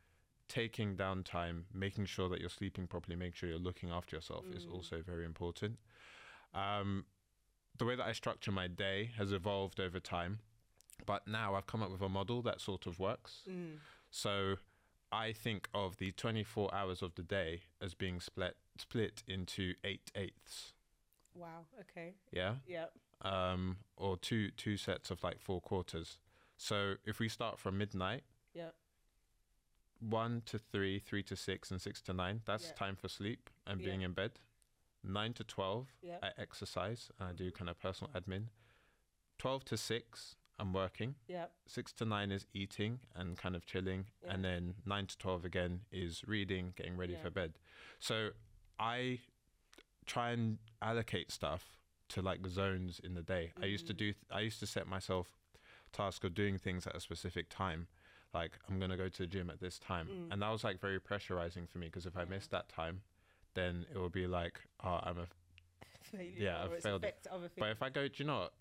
taking 0.49 0.97
down 0.97 1.25
time, 1.25 1.67
making 1.75 2.07
sure 2.07 2.29
that 2.29 2.41
you're 2.41 2.51
sleeping 2.51 2.87
properly, 2.87 3.17
making 3.17 3.35
sure 3.35 3.49
you're 3.49 3.59
looking 3.59 3.91
after 3.91 4.17
yourself 4.17 4.45
is 4.55 4.67
also 4.67 5.03
very 5.03 5.25
important. 5.25 5.79
Um, 6.55 7.07
the 7.79 7.85
way 7.87 7.97
that 7.97 8.07
I 8.07 8.13
structure 8.13 8.53
my 8.53 8.69
day 8.69 9.11
has 9.17 9.33
evolved 9.33 9.81
over 9.81 9.99
time, 9.99 10.41
but 11.07 11.27
now 11.27 11.55
I've 11.55 11.67
come 11.67 11.83
up 11.83 11.91
with 11.91 12.03
a 12.03 12.09
model 12.09 12.43
that 12.43 12.61
sort 12.61 12.87
of 12.87 12.99
works. 13.01 13.43
Mm. 13.49 13.79
So 14.13 14.57
I 15.11 15.33
think 15.33 15.69
of 15.75 15.97
the 15.97 16.13
24 16.13 16.73
hours 16.73 17.03
of 17.03 17.15
the 17.17 17.23
day 17.23 17.63
as 17.81 17.95
being 17.95 18.21
split 18.21 18.57
split 18.79 19.23
into 19.27 19.75
eight 19.85 20.13
eighths. 20.15 20.75
Wow. 21.35 21.65
Okay. 21.81 22.15
Yeah. 22.31 22.57
Yeah. 22.67 22.87
Um, 23.23 23.79
or 23.97 24.17
two 24.19 24.51
two 24.51 24.77
sets 24.77 25.11
of 25.11 25.23
like 25.25 25.41
four 25.41 25.61
quarters. 25.63 26.19
So 26.59 26.95
if 27.05 27.19
we 27.19 27.29
start 27.29 27.59
from 27.59 27.79
midnight, 27.79 28.23
Yeah. 28.55 28.71
one 29.99 30.43
to 30.47 30.59
three, 30.59 30.99
three 30.99 31.23
to 31.25 31.37
six, 31.37 31.71
and 31.71 31.81
six 31.81 32.01
to 32.03 32.13
nine, 32.13 32.43
that's 32.45 32.71
time 32.73 32.97
for 32.97 33.09
sleep 33.09 33.49
and 33.67 33.81
being 33.83 34.03
in 34.03 34.13
bed. 34.13 34.33
Nine 35.03 35.33
to 35.35 35.45
twelve. 35.45 35.89
I 36.23 36.31
exercise 36.39 37.11
and 37.19 37.29
I 37.31 37.33
do 37.33 37.51
kind 37.51 37.71
of 37.71 37.79
personal 37.81 38.13
admin. 38.13 38.49
Twelve 39.39 39.65
to 39.67 39.77
six, 39.77 40.37
I'm 40.59 40.73
working. 40.73 41.15
Yeah. 41.27 41.47
six 41.67 41.93
to 41.95 42.05
nine 42.05 42.31
is 42.31 42.47
eating 42.55 43.01
and 43.17 43.37
kind 43.37 43.57
of 43.57 43.67
chilling, 43.67 44.07
and 44.29 44.45
then 44.45 44.75
nine 44.87 45.07
to 45.07 45.19
twelve 45.19 45.45
again 45.45 45.81
is 45.91 46.23
reading, 46.27 46.73
getting 46.77 46.97
ready 46.97 47.15
Yeah. 47.15 47.23
for 47.23 47.31
bed. 47.31 47.55
So 47.99 48.31
I 48.79 49.21
try 50.07 50.31
and 50.31 50.59
allocate 50.81 51.31
stuff 51.33 51.79
to 52.09 52.23
like 52.23 52.47
zones 52.47 53.01
in 53.03 53.15
the 53.15 53.23
day. 53.23 53.53
I 53.61 53.67
used 53.67 53.87
to 53.89 53.95
Mm. 53.95 53.97
do. 53.99 54.15
I 54.31 54.41
used 54.41 54.61
to 54.61 54.67
set 54.67 54.87
myself 54.87 55.29
task 55.93 56.25
of 56.25 56.35
doing 56.35 56.59
things 56.59 56.87
at 56.87 56.95
a 56.97 57.01
specific 57.01 57.49
time. 57.49 57.89
Like 58.35 58.59
I'm 58.69 58.79
gonna 58.79 58.97
go 58.97 59.09
to 59.09 59.19
the 59.23 59.27
gym 59.27 59.51
at 59.51 59.61
this 59.61 59.79
time, 59.79 60.09
Mm. 60.09 60.33
and 60.33 60.43
that 60.43 60.51
was 60.51 60.65
like 60.65 60.81
very 60.81 61.01
pressurizing 61.01 61.69
for 61.69 61.79
me 61.79 61.87
because 61.87 62.07
if 62.07 62.17
I 62.17 62.25
missed 62.25 62.51
that 62.51 62.69
time, 62.69 63.03
then 63.55 63.87
it 63.93 63.99
would 63.99 64.13
be 64.13 64.27
like, 64.27 64.61
oh, 64.83 65.01
I'm 65.03 65.19
a. 65.19 65.27
Failure 66.03 66.33
Yeah, 66.37 66.67
it's 66.67 66.83
failed 66.85 67.05
it. 67.05 67.27
But 67.59 67.71
if 67.71 67.83
I 67.83 67.89
go, 67.91 68.09
do 68.09 68.15
you 68.23 68.27
know 68.27 68.41
what? 68.41 68.55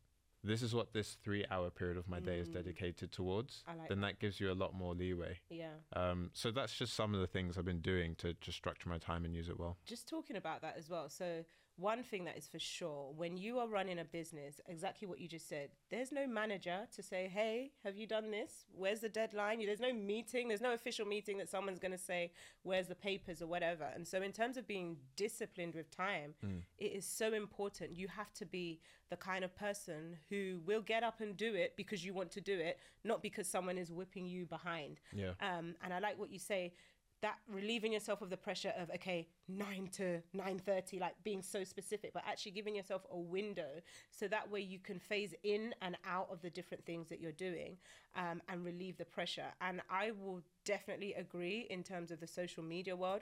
This 0.44 0.64
is 0.64 0.74
what 0.74 0.92
this 0.94 1.18
three-hour 1.24 1.70
period 1.70 1.98
of 1.98 2.08
my 2.08 2.20
day 2.20 2.40
is 2.40 2.50
Mm. 2.50 2.54
dedicated 2.54 3.12
towards. 3.12 3.64
I 3.68 3.76
like 3.76 3.90
then 3.90 4.02
that 4.02 4.20
gives 4.20 4.40
you 4.40 4.52
a 4.52 4.54
lot 4.56 4.74
more 4.74 4.96
leeway. 4.96 5.40
yeah. 5.50 5.76
Um, 5.94 6.32
so 6.34 6.50
that's 6.52 6.76
just 6.76 6.94
some 6.94 7.14
of 7.14 7.22
the 7.22 7.28
things 7.28 7.58
I've 7.58 7.66
been 7.66 7.82
doing 7.82 8.16
to 8.16 8.34
just 8.36 8.58
structure 8.58 8.90
my 8.90 8.98
time 8.98 9.24
and 9.24 9.36
use 9.36 9.50
it 9.50 9.60
well. 9.60 9.78
just 9.86 10.08
talking 10.08 10.36
about 10.36 10.62
that 10.62 10.78
as 10.78 10.90
well. 10.90 11.10
So, 11.10 11.46
one 11.82 12.04
thing 12.04 12.26
that 12.26 12.38
is 12.38 12.48
for 12.48 12.60
sure 12.60 13.12
when 13.16 13.36
you 13.38 13.60
are 13.60 13.68
running 13.68 14.00
a 14.00 14.06
business, 14.06 14.62
exactly 14.68 15.08
what 15.08 15.20
you 15.20 15.28
just 15.28 15.50
said, 15.50 15.70
there's 15.90 16.12
no 16.12 16.28
manager 16.28 16.88
to 16.96 17.04
say, 17.04 17.30
Hey, 17.34 17.72
have 17.84 17.98
you 17.98 18.08
done 18.08 18.32
this? 18.32 18.66
Where's 18.74 19.00
the 19.00 19.10
deadline? 19.10 19.66
There's 19.66 19.80
no 19.80 19.94
meeting, 19.94 20.48
there's 20.48 20.62
no 20.62 20.74
official 20.74 21.06
meeting 21.06 21.38
that 21.40 21.50
someone's 21.50 21.80
going 21.80 21.92
to 21.92 21.98
say, 21.98 22.32
Where's 22.64 22.88
the 22.88 22.96
papers 22.96 23.42
or 23.42 23.48
whatever. 23.48 23.90
And 23.94 24.08
so, 24.08 24.22
in 24.22 24.32
terms 24.32 24.58
of 24.58 24.68
being 24.68 24.98
disciplined 25.16 25.76
with 25.76 25.90
time, 25.92 26.36
it 26.78 26.92
is 26.94 27.06
so 27.06 27.34
important. 27.34 27.98
You 27.98 28.08
have 28.08 28.32
to 28.34 28.46
be 28.46 28.80
the 29.10 29.18
kind 29.18 29.44
of 29.44 29.54
person 29.56 30.18
who 30.30 30.60
will 30.66 30.82
get 30.82 31.04
up 31.04 31.20
and 31.20 31.36
do 31.36 31.54
it 31.54 31.74
because 31.76 32.06
you 32.06 32.14
want 32.14 32.32
to 32.32 32.42
do 32.42 32.58
it, 32.58 32.80
not 33.04 33.22
because 33.22 33.46
someone 33.46 33.78
is 33.78 33.92
whipping 33.92 34.26
you 34.26 34.46
behind. 34.46 35.02
Yeah. 35.12 35.32
Um, 35.42 35.76
and 35.84 35.94
I 35.94 36.00
like 36.00 36.18
what 36.18 36.32
you 36.32 36.40
say 36.40 36.74
that 37.22 37.38
relieving 37.48 37.94
yourself 37.94 38.22
of 38.22 38.30
the 38.30 38.38
pressure 38.38 38.74
of 38.78 38.90
okay 38.90 39.28
9 39.48 39.90
to 39.94 40.22
9.30 40.36 41.00
like 41.00 41.14
being 41.24 41.42
so 41.42 41.64
specific 41.64 42.12
but 42.14 42.24
actually 42.28 42.52
giving 42.52 42.76
yourself 42.76 43.04
a 43.12 43.18
window 43.18 43.70
so 44.10 44.28
that 44.28 44.50
way 44.50 44.60
you 44.60 44.80
can 44.80 45.00
phase 45.00 45.34
in 45.44 45.74
and 45.82 45.98
out 46.06 46.28
of 46.32 46.42
the 46.42 46.50
different 46.50 46.86
things 46.86 47.08
that 47.10 47.20
you're 47.20 47.32
doing 47.32 47.78
um, 48.16 48.42
and 48.50 48.66
relieve 48.66 48.98
the 48.98 49.06
pressure. 49.06 49.48
And 49.62 49.82
i 49.90 50.12
will 50.12 50.42
definitely 50.66 51.14
agree 51.14 51.68
in 51.70 51.84
terms 51.84 52.12
of 52.12 52.20
the 52.20 52.28
social 52.28 52.64
media 52.64 52.96
world. 52.96 53.22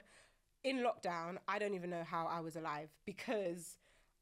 In 0.64 0.78
lockdown 0.78 1.36
i 1.48 1.58
don't 1.58 1.74
even 1.74 1.90
know 1.90 2.04
how 2.04 2.26
i 2.26 2.40
was 2.40 2.56
alive 2.56 2.90
because 3.06 3.76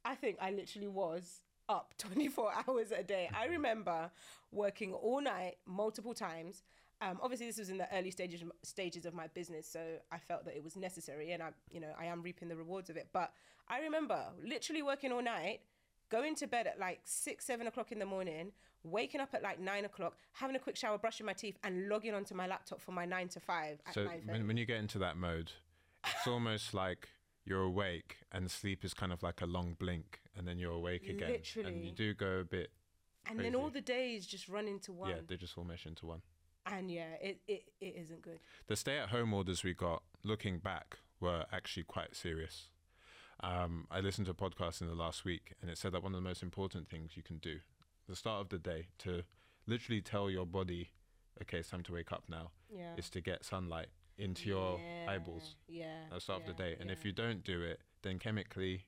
i 0.05 0.15
think 0.15 0.37
i 0.41 0.51
literally 0.51 0.87
was 0.87 1.41
up 1.69 1.93
24 1.97 2.51
hours 2.67 2.91
a 2.91 3.03
day. 3.03 3.29
I 3.33 3.45
remember 3.45 4.11
working 4.51 4.93
all 4.93 5.21
night 5.21 5.57
multiple 5.65 6.13
times 6.13 6.63
um, 7.01 7.17
obviously 7.21 7.47
this 7.47 7.57
was 7.57 7.69
in 7.69 7.77
the 7.77 7.87
early 7.95 8.11
stages 8.11 8.43
stages 8.63 9.05
of 9.05 9.13
my 9.13 9.27
business 9.27 9.67
so 9.71 9.79
i 10.11 10.17
felt 10.17 10.43
that 10.45 10.55
it 10.55 10.63
was 10.63 10.75
necessary 10.75 11.31
and 11.31 11.41
i 11.41 11.49
you 11.71 11.79
know 11.79 11.93
i 11.99 12.05
am 12.05 12.21
reaping 12.21 12.49
the 12.49 12.55
rewards 12.55 12.89
of 12.89 12.97
it. 12.97 13.07
But 13.13 13.31
i 13.67 13.79
remember 13.79 14.19
literally 14.43 14.81
working 14.81 15.11
all 15.11 15.21
night 15.21 15.61
going 16.09 16.35
to 16.35 16.47
bed 16.47 16.67
at 16.67 16.79
like 16.79 16.99
six 17.03 17.45
seven 17.45 17.67
o'clock 17.67 17.91
in 17.91 17.99
the 17.99 18.05
morning 18.05 18.51
waking 18.83 19.21
up 19.21 19.33
at 19.33 19.43
like 19.43 19.59
nine 19.59 19.85
o'clock 19.85 20.15
having 20.33 20.55
a 20.55 20.59
quick 20.59 20.75
shower 20.75 20.97
brushing 20.97 21.25
my 21.25 21.33
teeth 21.33 21.57
and 21.63 21.89
logging 21.89 22.13
onto 22.13 22.33
my 22.33 22.47
laptop 22.47 22.81
for 22.81 22.91
my 22.91 23.05
nine 23.05 23.27
to 23.27 23.39
five 23.39 23.79
at 23.85 23.93
So 23.93 24.07
when, 24.25 24.47
when 24.47 24.57
you 24.57 24.65
get 24.65 24.77
into 24.77 24.99
that 24.99 25.17
mode, 25.17 25.51
it's 26.05 26.27
almost 26.27 26.73
like 26.73 27.09
you're 27.45 27.63
awake 27.63 28.17
and 28.31 28.49
sleep 28.49 28.85
is 28.85 28.93
kind 28.93 29.11
of 29.11 29.21
like 29.21 29.41
a 29.41 29.45
long 29.45 29.75
blink 29.77 30.21
and 30.37 30.47
then 30.47 30.57
you're 30.57 30.71
awake 30.71 31.03
again. 31.09 31.41
And 31.65 31.83
you 31.83 31.91
do 31.91 32.13
go 32.13 32.39
a 32.39 32.43
bit, 32.45 32.71
and 33.29 33.39
then 33.39 33.53
all 33.55 33.69
the 33.69 33.81
days 33.81 34.25
just 34.25 34.47
run 34.47 34.67
into 34.67 34.93
one. 34.93 35.09
yeah, 35.09 35.15
they 35.27 35.35
just 35.35 35.57
all 35.57 35.65
mesh 35.65 35.85
into 35.85 36.05
one. 36.05 36.21
And 36.71 36.91
yeah 36.91 37.13
it, 37.21 37.39
it, 37.47 37.63
it 37.81 37.95
isn't 37.97 38.21
good 38.21 38.39
The 38.67 38.75
stay 38.75 38.97
at 38.97 39.09
home 39.09 39.33
orders 39.33 39.63
we 39.63 39.73
got, 39.73 40.03
looking 40.23 40.59
back, 40.59 40.99
were 41.19 41.45
actually 41.51 41.83
quite 41.83 42.15
serious. 42.15 42.69
Um, 43.41 43.87
I 43.89 43.99
listened 44.01 44.25
to 44.25 44.31
a 44.31 44.35
podcast 44.35 44.81
in 44.81 44.87
the 44.87 44.95
last 44.95 45.23
week 45.25 45.53
and 45.61 45.69
it 45.71 45.77
said 45.77 45.91
that 45.93 46.03
one 46.03 46.13
of 46.13 46.21
the 46.21 46.27
most 46.27 46.43
important 46.43 46.89
things 46.89 47.15
you 47.15 47.23
can 47.23 47.37
do, 47.37 47.59
the 48.07 48.15
start 48.15 48.41
of 48.41 48.49
the 48.49 48.59
day, 48.59 48.87
to 48.99 49.23
literally 49.65 50.01
tell 50.01 50.29
your 50.29 50.45
body, 50.45 50.91
okay, 51.41 51.59
it's 51.59 51.69
time 51.69 51.83
to 51.83 51.93
wake 51.93 52.11
up 52.11 52.23
now, 52.29 52.51
yeah 52.69 52.95
is 52.97 53.09
to 53.11 53.21
get 53.21 53.45
sunlight 53.45 53.87
into 54.17 54.49
your 54.49 54.79
Yeah, 54.79 55.11
eyeballs. 55.13 55.55
yeah 55.67 56.03
at 56.09 56.15
the 56.15 56.19
start 56.21 56.41
of 56.41 56.47
the 56.47 56.53
day. 56.63 56.75
And 56.79 56.91
if 56.91 57.05
you 57.05 57.11
don't 57.13 57.43
do 57.43 57.61
it, 57.61 57.79
then 58.01 58.19
chemically 58.19 58.85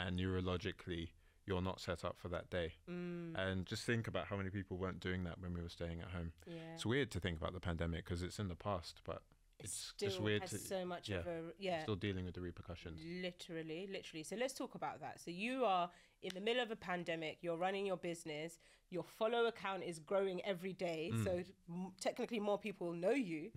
and 0.00 0.18
neurologically, 0.18 1.10
you're 1.46 1.62
not 1.62 1.80
set 1.80 2.04
up 2.04 2.16
for 2.18 2.28
that 2.28 2.50
day. 2.50 2.74
Mm, 2.88 3.34
And 3.36 3.66
just 3.66 3.84
think 3.84 4.06
about 4.06 4.26
how 4.26 4.36
many 4.36 4.50
people 4.50 4.76
weren't 4.76 5.00
doing 5.00 5.24
that 5.24 5.40
when 5.40 5.52
we 5.54 5.60
were 5.60 5.68
staying 5.68 6.00
at 6.00 6.08
home. 6.08 6.32
yeah 6.46 6.74
It's 6.74 6.86
weird 6.86 7.10
to 7.12 7.20
think 7.20 7.38
about 7.38 7.52
the 7.52 7.60
pandemic 7.60 8.04
because 8.04 8.22
it's 8.22 8.38
in 8.38 8.48
the 8.48 8.54
past, 8.54 9.00
but 9.04 9.22
it 9.58 9.64
it's 9.66 9.92
still 9.94 10.08
just 10.08 10.20
weird 10.20 10.42
has 10.42 10.50
to 10.50 10.58
so 10.58 10.84
much 10.84 11.08
yeah, 11.08 11.18
of 11.18 11.26
a 11.26 11.40
yeah 11.58 11.82
still 11.82 11.94
dealing 11.96 12.24
with 12.24 12.34
the 12.34 12.40
repercussions. 12.40 13.00
literally 13.04 13.86
literally 13.92 14.24
so 14.24 14.34
let's 14.34 14.54
talk 14.54 14.74
about 14.74 14.98
that 15.00 15.20
so 15.20 15.30
you 15.30 15.64
are 15.64 15.88
in 16.22 16.30
the 16.34 16.40
middle 16.40 16.62
of 16.62 16.70
a 16.72 16.76
pandemic 16.76 17.38
you're 17.42 17.56
running 17.56 17.86
your 17.86 17.96
business 17.96 18.58
your 18.90 19.04
follow 19.04 19.46
account 19.46 19.84
is 19.84 20.00
growing 20.00 20.40
every 20.44 20.72
day 20.72 21.10
Mm. 21.14 21.24
so 21.24 21.42
m- 21.68 21.92
technically 22.00 22.40
more 22.40 22.58
people 22.58 22.92
know 22.92 23.10
you 23.12 23.52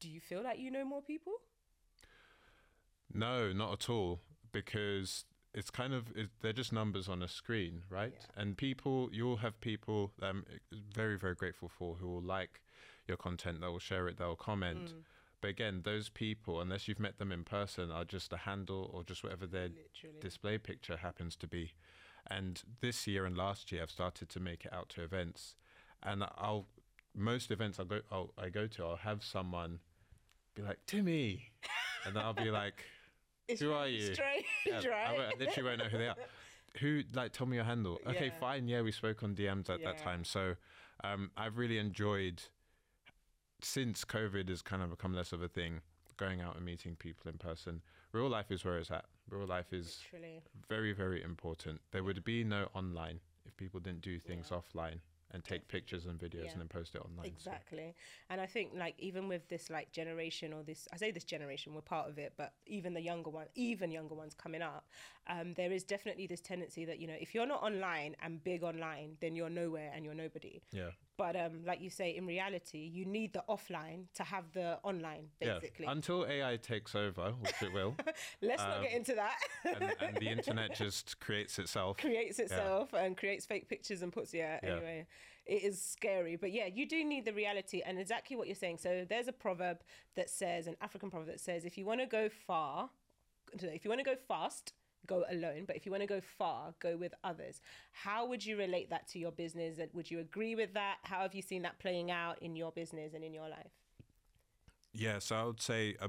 do 0.00 0.08
you 0.08 0.20
feel 0.20 0.42
like 0.42 0.58
you 0.60 0.70
know 0.70 0.84
more 0.84 1.02
people 1.02 1.32
No, 3.12 3.52
not 3.52 3.72
at 3.72 3.88
all, 3.90 4.20
because 4.52 5.24
it's 5.54 5.70
kind 5.70 5.94
of 5.94 6.10
it, 6.16 6.28
they're 6.40 6.52
just 6.52 6.72
numbers 6.72 7.08
on 7.08 7.22
a 7.22 7.28
screen, 7.28 7.82
right? 7.90 8.12
Yeah. 8.14 8.42
And 8.42 8.56
people, 8.56 9.08
you'll 9.12 9.38
have 9.38 9.60
people 9.60 10.12
that 10.18 10.26
I'm 10.26 10.44
very, 10.92 11.18
very 11.18 11.34
grateful 11.34 11.68
for 11.68 11.94
who 11.94 12.08
will 12.08 12.22
like 12.22 12.60
your 13.06 13.16
content, 13.16 13.60
they'll 13.60 13.78
share 13.78 14.08
it, 14.08 14.18
they'll 14.18 14.36
comment. 14.36 14.86
Mm. 14.86 15.02
But 15.40 15.48
again, 15.48 15.82
those 15.84 16.08
people, 16.08 16.60
unless 16.60 16.88
you've 16.88 16.98
met 16.98 17.18
them 17.18 17.32
in 17.32 17.44
person, 17.44 17.90
are 17.90 18.04
just 18.04 18.32
a 18.32 18.38
handle 18.38 18.90
or 18.92 19.04
just 19.04 19.22
whatever 19.22 19.46
their 19.46 19.68
literally 19.68 20.20
display 20.20 20.58
picture 20.58 20.96
happens 20.96 21.36
to 21.36 21.46
be. 21.46 21.72
And 22.26 22.60
this 22.80 23.06
year 23.06 23.24
and 23.24 23.36
last 23.36 23.72
year, 23.72 23.82
I've 23.82 23.90
started 23.90 24.28
to 24.30 24.40
make 24.40 24.64
it 24.64 24.72
out 24.72 24.88
to 24.90 25.02
events, 25.02 25.54
and 26.02 26.24
I'll 26.36 26.66
most 27.14 27.50
events 27.50 27.80
I 27.80 27.84
go 27.84 28.00
I'll, 28.12 28.32
I 28.36 28.48
go 28.48 28.66
to, 28.66 28.84
I'll 28.84 28.96
have 28.96 29.24
someone 29.24 29.80
be 30.54 30.62
like 30.62 30.78
Timi, 30.86 31.40
and 32.04 32.14
then 32.14 32.22
I'll 32.22 32.34
be 32.34 32.50
like, 32.50 32.84
it's 33.48 33.60
who 33.60 33.72
are 33.72 33.88
you? 33.88 34.14
strange 34.14 34.44
yeah, 34.66 34.80
I, 34.84 34.88
right 34.88 35.34
I 35.34 35.38
literally 35.38 35.68
won't 35.68 35.78
know 35.78 35.84
who 35.88 35.98
they 35.98 36.08
are. 36.08 36.16
Who 36.80 37.02
like 37.14 37.32
tell 37.32 37.46
me 37.46 37.56
your 37.56 37.64
handle? 37.64 37.98
Okay, 38.06 38.26
Yeah. 38.26 38.38
fine. 38.40 38.68
Yeah, 38.68 38.82
we 38.82 38.92
spoke 38.92 39.22
on 39.22 39.34
DMs 39.34 39.70
at 39.70 39.82
that 39.84 39.98
time, 39.98 40.24
so 40.24 40.54
um, 41.02 41.30
I've 41.36 41.56
really 41.58 41.78
enjoyed 41.78 42.42
since 43.62 44.04
COVID 44.04 44.48
has 44.48 44.62
kind 44.62 44.82
of 44.82 44.90
become 44.90 45.12
less 45.14 45.32
of 45.32 45.42
a 45.42 45.48
thing. 45.48 45.80
Going 46.16 46.40
out 46.40 46.56
and 46.56 46.64
meeting 46.64 46.96
people 46.96 47.30
in 47.30 47.38
person. 47.38 47.80
Real 48.12 48.28
life 48.28 48.50
is 48.50 48.64
where 48.64 48.76
it's 48.78 48.90
at. 48.90 49.04
Real 49.30 49.46
life 49.46 49.72
is 49.72 50.00
literally 50.12 50.42
very 50.68 50.92
very 50.92 51.22
important 51.22 51.80
there 51.92 52.02
would 52.02 52.24
be 52.24 52.42
no 52.42 52.68
online 52.74 53.20
if 53.46 53.56
people 53.56 53.78
didn't 53.78 54.00
do 54.00 54.18
things 54.18 54.48
Yeah. 54.50 54.56
offline 54.58 55.00
and 55.32 55.44
take 55.44 55.68
pictures 55.68 56.06
and 56.06 56.18
videos 56.18 56.44
Yeah. 56.44 56.52
and 56.52 56.60
then 56.60 56.68
post 56.68 56.94
it 56.94 57.02
online 57.02 57.24
so- 57.24 57.50
exactly. 57.50 57.94
And 58.30 58.40
i 58.40 58.46
think 58.46 58.72
like 58.74 58.94
even 58.98 59.28
with 59.28 59.48
this 59.48 59.70
like 59.70 59.92
generation 59.92 60.52
or 60.52 60.62
this 60.62 60.88
i 60.92 60.96
say 60.96 61.10
this 61.10 61.24
generation 61.24 61.74
we're 61.74 61.80
part 61.80 62.08
of 62.08 62.18
it 62.18 62.32
but 62.36 62.52
even 62.66 62.94
the 62.94 63.00
younger 63.00 63.30
one 63.30 63.46
even 63.54 63.90
younger 63.90 64.14
ones 64.14 64.34
coming 64.34 64.62
up 64.62 64.86
um, 65.26 65.54
there 65.54 65.72
is 65.72 65.84
definitely 65.84 66.26
this 66.26 66.40
tendency 66.40 66.84
that 66.84 66.98
you 66.98 67.06
know 67.06 67.16
if 67.20 67.34
you're 67.34 67.46
not 67.46 67.62
online 67.62 68.16
and 68.22 68.42
big 68.42 68.62
online 68.62 69.16
then 69.20 69.36
you're 69.36 69.50
nowhere 69.50 69.90
and 69.94 70.04
you're 70.04 70.14
nobody. 70.14 70.62
Yeah 70.72 70.90
but 71.18 71.36
um, 71.36 71.64
like 71.66 71.82
you 71.82 71.90
say 71.90 72.16
in 72.16 72.26
reality 72.26 72.78
you 72.78 73.04
need 73.04 73.32
the 73.34 73.44
offline 73.50 74.04
to 74.14 74.22
have 74.22 74.44
the 74.52 74.78
online 74.82 75.26
basically. 75.40 75.84
Yeah 75.84 75.90
until 75.90 76.24
ai 76.26 76.56
takes 76.56 76.94
over 76.94 77.32
which 77.40 77.60
it 77.62 77.72
will 77.72 77.94
let's 78.42 78.62
not 78.62 78.76
um, 78.78 78.82
get 78.84 78.92
into 78.92 79.14
that. 79.14 79.34
and, 79.64 79.92
and 80.00 80.16
the 80.16 80.28
internet 80.28 80.74
just 80.84 81.18
creates 81.20 81.58
itself. 81.58 81.98
Creates 81.98 82.38
itself 82.38 82.92
and 82.94 83.16
creates 83.16 83.44
fake 83.44 83.68
pictures 83.68 84.02
and 84.02 84.12
puts 84.12 84.32
yeah, 84.32 84.60
Yeah. 84.62 84.70
anyway. 84.70 85.06
It 85.44 85.64
is 85.64 85.82
scary 85.82 86.36
but 86.36 86.52
yeah 86.52 86.66
you 86.66 86.86
do 86.86 87.04
need 87.04 87.24
the 87.24 87.32
reality 87.32 87.82
and 87.84 87.98
exactly 87.98 88.36
what 88.36 88.46
you're 88.46 88.54
saying. 88.54 88.78
So 88.78 89.04
there's 89.08 89.28
a 89.28 89.32
proverb 89.32 89.78
that 90.14 90.30
says 90.30 90.66
an 90.66 90.76
african 90.80 91.10
proverb 91.10 91.28
that 91.28 91.40
says 91.40 91.64
if 91.64 91.76
you 91.76 91.84
want 91.84 92.00
to 92.00 92.06
go 92.06 92.28
far 92.28 92.90
if 93.52 93.84
you 93.84 93.88
want 93.90 93.98
to 94.00 94.04
go 94.04 94.16
fast 94.16 94.72
go 95.08 95.24
alone 95.30 95.64
but 95.66 95.74
if 95.74 95.84
you 95.84 95.90
want 95.90 96.02
to 96.02 96.06
go 96.06 96.20
far 96.38 96.74
go 96.78 96.96
with 96.96 97.12
others. 97.24 97.60
How 97.92 98.26
would 98.28 98.44
you 98.46 98.56
relate 98.56 98.90
that 98.90 99.08
to 99.08 99.18
your 99.18 99.32
business? 99.32 99.78
And 99.78 99.88
would 99.94 100.08
you 100.10 100.20
agree 100.20 100.54
with 100.54 100.74
that? 100.74 100.98
How 101.02 101.20
have 101.22 101.34
you 101.34 101.42
seen 101.42 101.62
that 101.62 101.78
playing 101.80 102.10
out 102.12 102.36
in 102.40 102.54
your 102.54 102.70
business 102.70 103.14
and 103.14 103.24
in 103.24 103.34
your 103.34 103.48
life? 103.48 103.74
Yeah 104.92 105.18
so 105.18 105.36
i 105.36 105.44
would 105.44 105.60
say 105.60 105.96
uh, 106.00 106.08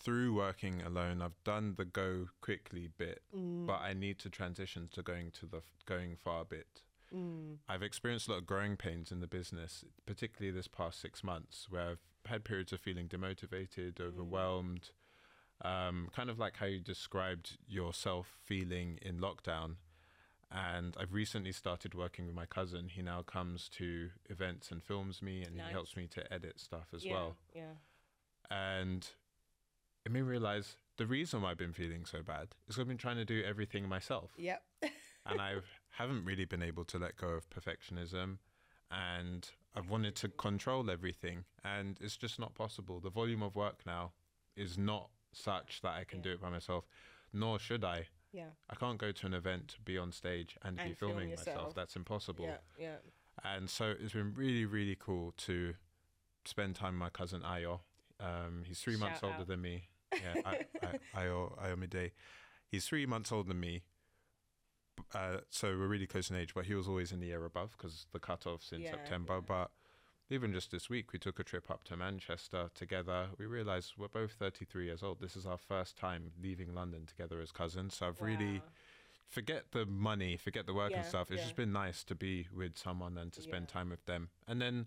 through 0.00 0.32
working 0.34 0.80
alone 0.82 1.20
i've 1.20 1.42
done 1.44 1.74
the 1.76 1.84
go 1.84 2.26
quickly 2.40 2.88
bit 2.96 3.20
Mm. 3.36 3.66
but 3.66 3.80
i 3.80 3.92
need 3.92 4.18
to 4.20 4.30
transition 4.30 4.88
to 4.92 5.02
going 5.02 5.30
to 5.32 5.46
the 5.46 5.60
going 5.86 6.16
far 6.16 6.44
bit. 6.44 6.82
Mm. 7.14 7.56
I've 7.68 7.82
experienced 7.82 8.28
a 8.28 8.32
lot 8.32 8.38
of 8.40 8.46
growing 8.46 8.76
pains 8.76 9.10
in 9.10 9.20
the 9.20 9.26
business, 9.26 9.82
particularly 10.04 10.54
this 10.54 10.68
past 10.68 11.00
six 11.00 11.24
months, 11.24 11.66
where 11.70 11.88
I've 11.90 12.04
had 12.26 12.44
periods 12.44 12.70
of 12.72 12.80
feeling 12.80 13.08
demotivated, 13.08 13.98
overwhelmed, 13.98 14.90
um, 15.62 16.08
kind 16.14 16.30
of 16.30 16.38
like 16.38 16.56
how 16.56 16.66
you 16.66 16.80
described 16.80 17.58
yourself 17.66 18.36
feeling 18.44 18.98
in 19.02 19.18
lockdown. 19.18 19.76
And 20.50 20.96
I've 20.98 21.12
recently 21.12 21.52
started 21.52 21.94
working 21.94 22.26
with 22.26 22.34
my 22.34 22.46
cousin. 22.46 22.88
He 22.88 23.02
now 23.02 23.22
comes 23.22 23.68
to 23.70 24.08
events 24.30 24.70
and 24.70 24.82
films 24.82 25.20
me, 25.20 25.42
and 25.42 25.56
Nice. 25.56 25.66
he 25.66 25.72
helps 25.72 25.96
me 25.96 26.06
to 26.08 26.32
edit 26.32 26.58
stuff 26.58 26.88
as 26.94 27.04
yeah, 27.04 27.12
well. 27.12 27.36
yeah 27.54 27.74
And 28.50 29.06
it 30.06 30.12
made 30.12 30.22
me 30.22 30.28
realize 30.28 30.76
the 30.96 31.06
reason 31.06 31.42
why 31.42 31.50
I've 31.50 31.58
been 31.58 31.74
feeling 31.74 32.06
so 32.06 32.22
bad 32.22 32.48
is 32.66 32.78
I've 32.78 32.88
been 32.88 32.96
trying 32.96 33.16
to 33.16 33.24
do 33.24 33.42
everything 33.44 33.88
myself 33.88 34.32
yep 34.36 34.62
and 34.82 35.40
I 35.40 35.56
haven't 35.90 36.24
really 36.24 36.44
been 36.44 36.62
able 36.62 36.84
to 36.86 36.98
let 36.98 37.16
go 37.16 37.28
of 37.28 37.48
perfectionism 37.50 38.38
and 38.90 39.48
I've 39.74 39.90
wanted 39.90 40.16
to 40.16 40.28
control 40.28 40.90
everything, 40.90 41.44
and 41.64 41.98
it's 42.00 42.16
just 42.16 42.38
not 42.38 42.54
possible. 42.54 43.00
The 43.00 43.10
volume 43.10 43.42
of 43.42 43.54
work 43.54 43.80
now 43.86 44.12
is 44.56 44.78
not 44.78 45.10
such 45.32 45.80
that 45.82 45.94
I 45.94 46.04
can 46.04 46.18
Yeah. 46.18 46.22
do 46.24 46.32
it 46.32 46.40
by 46.40 46.50
myself, 46.50 46.84
nor 47.32 47.58
should 47.58 47.84
I. 47.84 48.08
Yeah. 48.32 48.50
I 48.68 48.74
can't 48.74 48.98
go 48.98 49.10
to 49.12 49.26
an 49.26 49.34
event, 49.34 49.76
be 49.84 49.96
on 49.98 50.12
stage, 50.12 50.56
and, 50.62 50.76
be 50.76 50.82
And 50.82 50.98
film 50.98 51.12
filming 51.12 51.30
myself. 51.30 51.74
That's 51.74 51.96
impossible. 51.96 52.44
Yeah. 52.44 52.58
Yeah. 52.78 52.96
And 53.44 53.70
so 53.70 53.94
it's 53.98 54.12
been 54.12 54.34
really, 54.34 54.64
really 54.66 54.96
cool 54.98 55.32
to 55.38 55.74
spend 56.44 56.74
time 56.76 56.94
with 56.94 57.00
my 57.00 57.10
cousin 57.10 57.42
Ayo. 57.42 57.80
Um, 58.20 58.64
he's 58.66 58.80
three 58.80 58.96
months 58.96 59.22
older 59.22 59.36
out. 59.36 59.46
than 59.46 59.60
me. 59.62 59.88
Yeah, 60.12 60.42
I, 60.44 60.66
I, 60.82 60.98
Ayo, 61.24 61.56
Ayomide. 61.58 62.10
He's 62.68 62.86
three 62.86 63.06
months 63.06 63.30
older 63.32 63.48
than 63.48 63.60
me. 63.60 63.82
Uh, 65.14 65.38
so 65.50 65.68
we're 65.68 65.86
really 65.86 66.06
close 66.06 66.28
in 66.30 66.36
age, 66.36 66.52
but 66.54 66.66
he 66.66 66.74
was 66.74 66.88
always 66.88 67.12
in 67.12 67.20
the 67.20 67.26
year 67.28 67.44
above 67.44 67.70
because 67.78 68.06
the 68.12 68.18
cutoff's 68.18 68.72
in 68.72 68.80
Yeah, 68.82 68.90
September. 68.90 69.34
yeah. 69.34 69.40
But 69.46 69.70
even 70.30 70.52
just 70.52 70.70
this 70.70 70.90
week, 70.90 71.12
we 71.12 71.18
took 71.18 71.38
a 71.38 71.44
trip 71.44 71.70
up 71.70 71.84
to 71.84 71.96
Manchester 71.96 72.70
together. 72.74 73.28
We 73.38 73.46
realized 73.46 73.94
we're 73.96 74.08
both 74.08 74.32
33 74.32 74.84
years 74.84 75.02
old. 75.02 75.20
This 75.20 75.36
is 75.36 75.46
our 75.46 75.56
first 75.58 75.96
time 75.96 76.32
leaving 76.42 76.74
London 76.74 77.06
together 77.06 77.40
as 77.40 77.50
cousins. 77.50 77.96
So 77.96 78.08
I've 78.08 78.20
really 78.20 78.62
forget 79.28 79.72
the 79.72 79.86
money, 79.86 80.36
forget 80.36 80.66
the 80.66 80.74
work 80.74 80.92
and 80.94 81.04
stuff. 81.04 81.30
It's 81.30 81.38
yeah. 81.38 81.44
just 81.44 81.56
been 81.56 81.72
nice 81.72 82.04
to 82.04 82.14
be 82.14 82.46
with 82.54 82.76
someone 82.76 83.16
and 83.16 83.32
to 83.32 83.42
spend 83.42 83.68
Yeah. 83.68 83.72
time 83.72 83.90
with 83.90 84.04
them. 84.04 84.28
And 84.46 84.60
then 84.60 84.86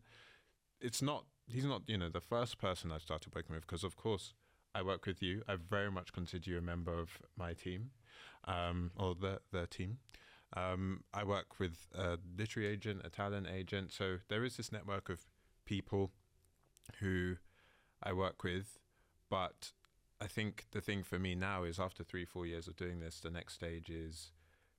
it's 0.80 1.02
not, 1.02 1.26
he's 1.48 1.66
not, 1.66 1.84
you 1.88 1.98
know, 1.98 2.10
the 2.10 2.22
first 2.22 2.58
person 2.60 2.92
I've 2.92 3.02
started 3.02 3.34
working 3.34 3.56
with 3.56 3.66
because, 3.66 3.84
of 3.84 3.96
course, 3.96 4.34
I 4.74 4.84
work 4.84 5.06
with 5.06 5.22
you. 5.22 5.44
I 5.48 5.56
very 5.56 5.92
much 5.92 6.14
consider 6.14 6.52
you 6.52 6.58
a 6.58 6.62
member 6.62 6.94
of 6.98 7.20
my 7.36 7.54
team 7.54 7.92
um, 8.46 8.92
or 8.96 9.16
the, 9.16 9.42
the 9.52 9.68
team. 9.68 9.98
Um, 10.54 11.04
I 11.14 11.24
work 11.24 11.60
with 11.60 11.88
a 11.96 12.18
literary 12.38 12.70
agent, 12.70 13.02
a 13.06 13.10
talent 13.10 13.48
agent. 13.48 13.92
So 13.92 14.18
there 14.28 14.44
is 14.44 14.58
this 14.58 14.72
network 14.72 15.10
of 15.10 15.26
people 15.65 16.12
who 17.00 17.36
I 18.03 18.13
work 18.13 18.44
with. 18.44 18.80
But 19.30 19.72
I 20.20 20.27
think 20.27 20.65
the 20.72 20.82
thing 20.82 21.03
for 21.03 21.20
me 21.20 21.36
now 21.36 21.63
is 21.63 21.80
after 21.80 22.03
three, 22.03 22.25
four 22.25 22.46
years 22.46 22.68
of 22.68 22.75
doing 22.75 23.00
this, 23.00 23.20
the 23.20 23.32
next 23.32 23.53
stage 23.53 23.89
is 23.89 24.32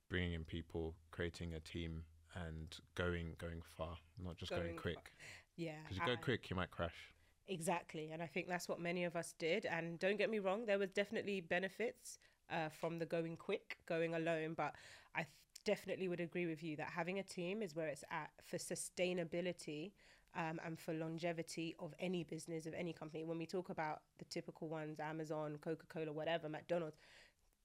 bringing 0.09 0.33
in 0.33 0.43
people, 0.43 0.95
creating 1.11 1.53
a 1.53 1.59
team, 1.59 2.03
and 2.35 2.77
going 2.95 3.35
going 3.37 3.61
far, 3.61 3.97
not 4.23 4.37
just 4.37 4.51
going, 4.51 4.63
Going 4.63 4.77
quick. 4.77 5.11
Yeah. 5.55 5.73
Because 5.83 5.97
you 5.97 6.05
go 6.05 6.13
I- 6.13 6.23
quick, 6.23 6.49
you 6.49 6.55
might 6.55 6.71
crash. 6.71 7.13
Exactly. 7.47 8.09
And 8.13 8.23
I 8.23 8.25
think 8.25 8.47
that's 8.47 8.69
what 8.69 8.79
many 8.79 9.03
of 9.03 9.17
us 9.17 9.33
did. 9.37 9.65
And 9.65 9.99
don't 9.99 10.17
get 10.17 10.29
me 10.29 10.39
wrong, 10.39 10.65
there 10.65 10.79
was 10.79 10.91
definitely 10.91 11.41
benefits 11.41 12.17
uh, 12.49 12.69
from 12.69 12.99
the 12.99 13.05
going 13.05 13.35
quick, 13.35 13.77
going 13.85 14.15
alone. 14.15 14.53
But 14.55 14.75
I 15.13 15.23
th- 15.23 15.27
definitely 15.65 16.07
would 16.07 16.21
agree 16.21 16.45
with 16.45 16.63
you 16.63 16.77
that 16.77 16.87
having 16.87 17.19
a 17.19 17.23
team 17.23 17.61
is 17.61 17.75
where 17.75 17.87
it's 17.87 18.03
at 18.11 18.29
for 18.45 18.57
sustainability 18.57 19.91
um, 20.35 20.59
and 20.65 20.79
for 20.79 20.93
longevity 20.93 21.75
of 21.79 21.93
any 21.99 22.23
business, 22.23 22.65
of 22.65 22.73
any 22.73 22.93
company. 22.93 23.23
When 23.23 23.37
we 23.37 23.45
talk 23.45 23.69
about 23.69 24.01
the 24.19 24.25
typical 24.25 24.67
ones, 24.67 24.99
Amazon, 24.99 25.57
Coca 25.61 25.85
Cola, 25.87 26.11
whatever, 26.11 26.49
McDonald's, 26.49 26.97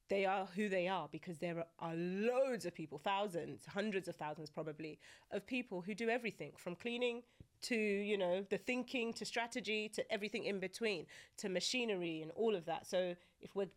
they 0.08 0.24
are 0.24 0.46
who 0.54 0.68
they 0.68 0.88
are 0.88 1.08
because 1.10 1.38
there 1.38 1.64
are 1.78 1.94
loads 1.94 2.64
of 2.64 2.74
people, 2.74 2.98
thousands, 2.98 3.66
hundreds 3.66 4.08
of 4.08 4.16
thousands 4.16 4.50
probably, 4.50 4.98
of 5.30 5.46
people 5.46 5.82
who 5.82 5.94
do 5.94 6.08
everything 6.08 6.52
from 6.56 6.74
cleaning 6.74 7.22
to, 7.60 7.76
you 7.76 8.16
know, 8.16 8.44
the 8.50 8.58
thinking 8.58 9.12
to 9.14 9.24
strategy 9.24 9.88
to 9.94 10.12
everything 10.12 10.44
in 10.44 10.60
between 10.60 11.06
to 11.36 11.48
machinery 11.48 12.22
and 12.22 12.30
all 12.32 12.54
of 12.54 12.64
that. 12.66 12.86
So 12.86 13.14
if 13.40 13.54
we're 13.54 13.68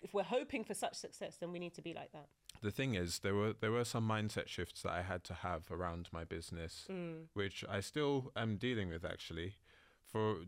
if 0.00 0.14
we're 0.14 0.22
hoping 0.22 0.62
for 0.62 0.74
such 0.74 0.94
success, 0.94 1.38
then 1.40 1.50
we 1.50 1.58
need 1.58 1.74
to 1.74 1.82
be 1.82 1.92
like 1.92 2.12
that. 2.12 2.28
The 2.60 2.70
thing 2.72 2.94
is, 2.94 3.20
there 3.20 3.34
were 3.34 3.52
there 3.52 3.70
were 3.70 3.84
some 3.84 4.08
mindset 4.08 4.48
shifts 4.48 4.82
that 4.82 4.92
I 4.92 5.02
had 5.02 5.22
to 5.24 5.34
have 5.34 5.70
around 5.70 6.08
my 6.12 6.24
business, 6.24 6.88
which 7.34 7.64
I 7.68 7.80
still 7.80 8.32
am 8.34 8.56
dealing 8.56 8.88
with 8.88 9.04
actually, 9.04 9.54
for 10.04 10.38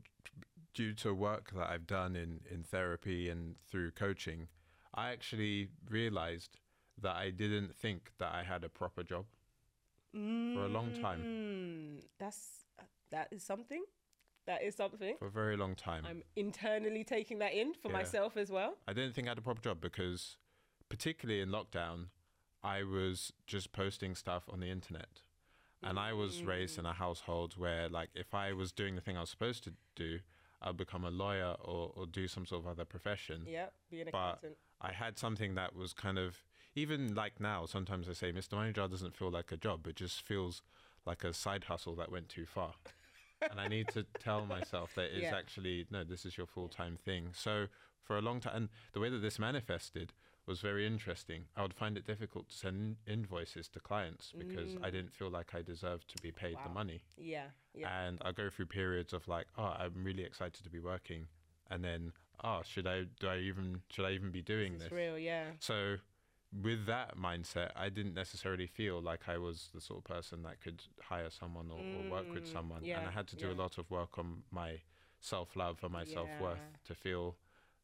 due 0.75 0.93
to 0.95 1.15
work 1.15 1.53
that 1.53 1.69
I've 1.71 1.87
done 1.87 2.17
in 2.17 2.41
in 2.51 2.63
therapy 2.65 3.29
and 3.29 3.57
through 3.69 3.93
coaching. 3.93 4.49
I 4.93 5.11
actually 5.11 5.69
realized 5.89 6.59
that 7.01 7.15
I 7.15 7.31
didn't 7.31 7.77
think 7.77 8.11
that 8.19 8.35
I 8.35 8.43
had 8.43 8.65
a 8.65 8.69
proper 8.69 9.05
job 9.05 9.27
for 10.13 10.65
a 10.65 10.69
long 10.69 10.93
time. 11.01 11.23
Mm, 11.25 12.05
that's 12.19 12.65
that 13.13 13.29
is 13.31 13.45
something. 13.45 13.85
That 14.47 14.63
is 14.63 14.75
something. 14.75 15.17
For 15.19 15.27
a 15.27 15.31
very 15.31 15.57
long 15.57 15.77
time. 15.77 16.05
I'm 16.05 16.23
internally 16.35 17.05
taking 17.05 17.39
that 17.39 17.53
in 17.53 17.75
for 17.75 17.89
Yeah. 17.89 17.99
myself 17.99 18.37
as 18.37 18.51
well. 18.51 18.79
I 18.89 18.93
didn't 18.93 19.15
think 19.15 19.29
I 19.29 19.31
had 19.31 19.39
a 19.39 19.43
proper 19.43 19.61
job 19.61 19.81
because, 19.81 20.39
particularly 20.91 21.41
in 21.41 21.49
lockdown, 21.49 22.09
I 22.63 22.83
was 22.83 23.33
just 23.47 23.73
posting 23.73 24.15
stuff 24.15 24.45
on 24.53 24.61
the 24.61 24.69
internet. 24.69 25.23
And 25.83 25.99
I 25.99 26.13
was 26.13 26.43
raised 26.43 26.79
in 26.79 26.85
a 26.85 26.91
mm. 26.91 26.97
household 26.97 27.55
where, 27.57 27.89
like, 27.89 28.11
if 28.15 28.35
I 28.35 28.53
was 28.53 28.71
doing 28.71 28.97
the 28.97 29.01
thing 29.01 29.17
I 29.17 29.21
was 29.21 29.31
supposed 29.31 29.65
to 29.65 29.73
do, 29.97 30.19
I'd 30.61 30.77
become 30.77 31.05
a 31.05 31.11
lawyer 31.11 31.57
or, 31.59 31.93
or 31.97 32.07
do 32.07 32.29
some 32.29 32.45
sort 32.45 32.65
of 32.65 32.69
other 32.71 32.85
profession. 32.85 33.45
Yeah, 33.47 33.67
be 33.91 34.03
an 34.03 34.09
But 34.13 34.19
accountant. 34.19 34.57
I 34.83 34.93
had 34.93 35.19
something 35.19 35.55
that 35.55 35.75
was 35.75 35.95
kind 35.95 36.19
of, 36.19 36.45
even 36.75 37.15
like 37.15 37.41
now, 37.41 37.65
sometimes 37.65 38.11
I 38.11 38.13
say, 38.13 38.31
Mr. 38.31 38.55
Money 38.55 38.75
Jar 38.75 38.89
doesn't 38.89 39.17
feel 39.17 39.31
like 39.31 39.53
a 39.53 39.57
job. 39.57 39.87
It 39.87 39.97
just 39.97 40.21
feels 40.21 40.61
like 41.07 41.25
a 41.25 41.33
side 41.33 41.65
hustle 41.65 41.97
that 41.97 42.13
went 42.13 42.29
too 42.29 42.45
far. 42.45 42.75
and 43.51 43.59
I 43.59 43.69
need 43.69 43.89
to 43.89 44.03
tell 44.19 44.45
myself 44.45 44.95
that 44.97 45.07
it's 45.15 45.23
Yeah. 45.23 45.37
actually, 45.37 45.87
no, 45.91 46.05
this 46.05 46.27
is 46.27 46.37
your 46.37 46.47
full 46.47 46.69
time 46.69 46.99
thing. 47.03 47.31
So 47.33 47.69
for 48.03 48.19
a 48.19 48.21
long 48.21 48.41
time, 48.41 48.55
and 48.55 48.69
the 48.93 49.01
way 49.01 49.09
that 49.09 49.19
this 49.19 49.39
manifested 49.39 50.13
was 50.47 50.61
very 50.61 50.87
interesting. 50.87 51.45
I 51.57 51.63
would 51.63 51.75
find 51.75 51.97
it 51.97 52.07
difficult 52.07 52.49
to 52.49 52.57
send 52.57 52.97
invoices 53.07 53.69
to 53.69 53.81
clients 53.81 54.33
because 54.37 54.77
I 54.83 54.91
didn't 54.91 55.13
feel 55.15 55.31
like 55.31 55.55
I 55.55 55.63
deserved 55.63 56.09
to 56.17 56.23
be 56.23 56.33
paid 56.33 56.57
the 56.65 56.71
money. 56.71 57.03
Yeah, 57.17 57.47
yeah. 57.75 57.89
And 58.07 58.19
I 58.25 58.33
go 58.33 58.51
through 58.51 58.67
periods 58.67 59.13
of 59.13 59.29
like, 59.29 59.47
oh, 59.59 59.75
I'm 59.79 60.03
really 60.05 60.25
excited 60.25 60.65
to 60.65 60.71
be 60.71 60.81
working. 60.81 61.27
And 61.71 61.85
then, 61.85 62.13
oh, 62.43 62.63
should 62.65 62.87
I, 62.87 63.05
do 63.21 63.29
I 63.29 63.39
even, 63.39 63.83
should 63.91 64.05
I 64.05 64.13
even 64.13 64.31
be 64.31 64.43
doing 64.43 64.75
it's 64.75 64.85
this? 64.85 64.93
real, 64.93 65.19
yeah. 65.19 65.45
So, 65.61 65.97
with 66.65 66.87
that 66.87 67.17
mindset, 67.17 67.71
I 67.77 67.91
didn't 67.91 68.15
necessarily 68.15 68.67
feel 68.67 69.01
like 69.01 69.29
I 69.29 69.39
was 69.39 69.69
the 69.73 69.81
sort 69.81 69.99
of 70.01 70.05
person 70.05 70.43
that 70.43 70.61
could 70.61 70.83
hire 71.01 71.31
someone 71.31 71.71
or, 71.71 71.85
or 71.97 72.11
work 72.11 72.35
with 72.35 72.43
Mm, 72.45 72.53
someone. 72.53 72.83
and 72.93 73.07
I 73.07 73.11
had 73.13 73.29
to 73.29 73.37
do 73.37 73.47
yeah. 73.49 73.53
a 73.53 73.59
lot 73.63 73.79
of 73.79 73.89
work 73.89 74.19
on 74.19 74.43
my 74.51 74.81
self 75.21 75.55
love 75.55 75.79
and 75.85 75.93
my 75.93 76.05
self 76.05 76.29
worth 76.41 76.59
to 76.87 76.95
feel 76.95 77.37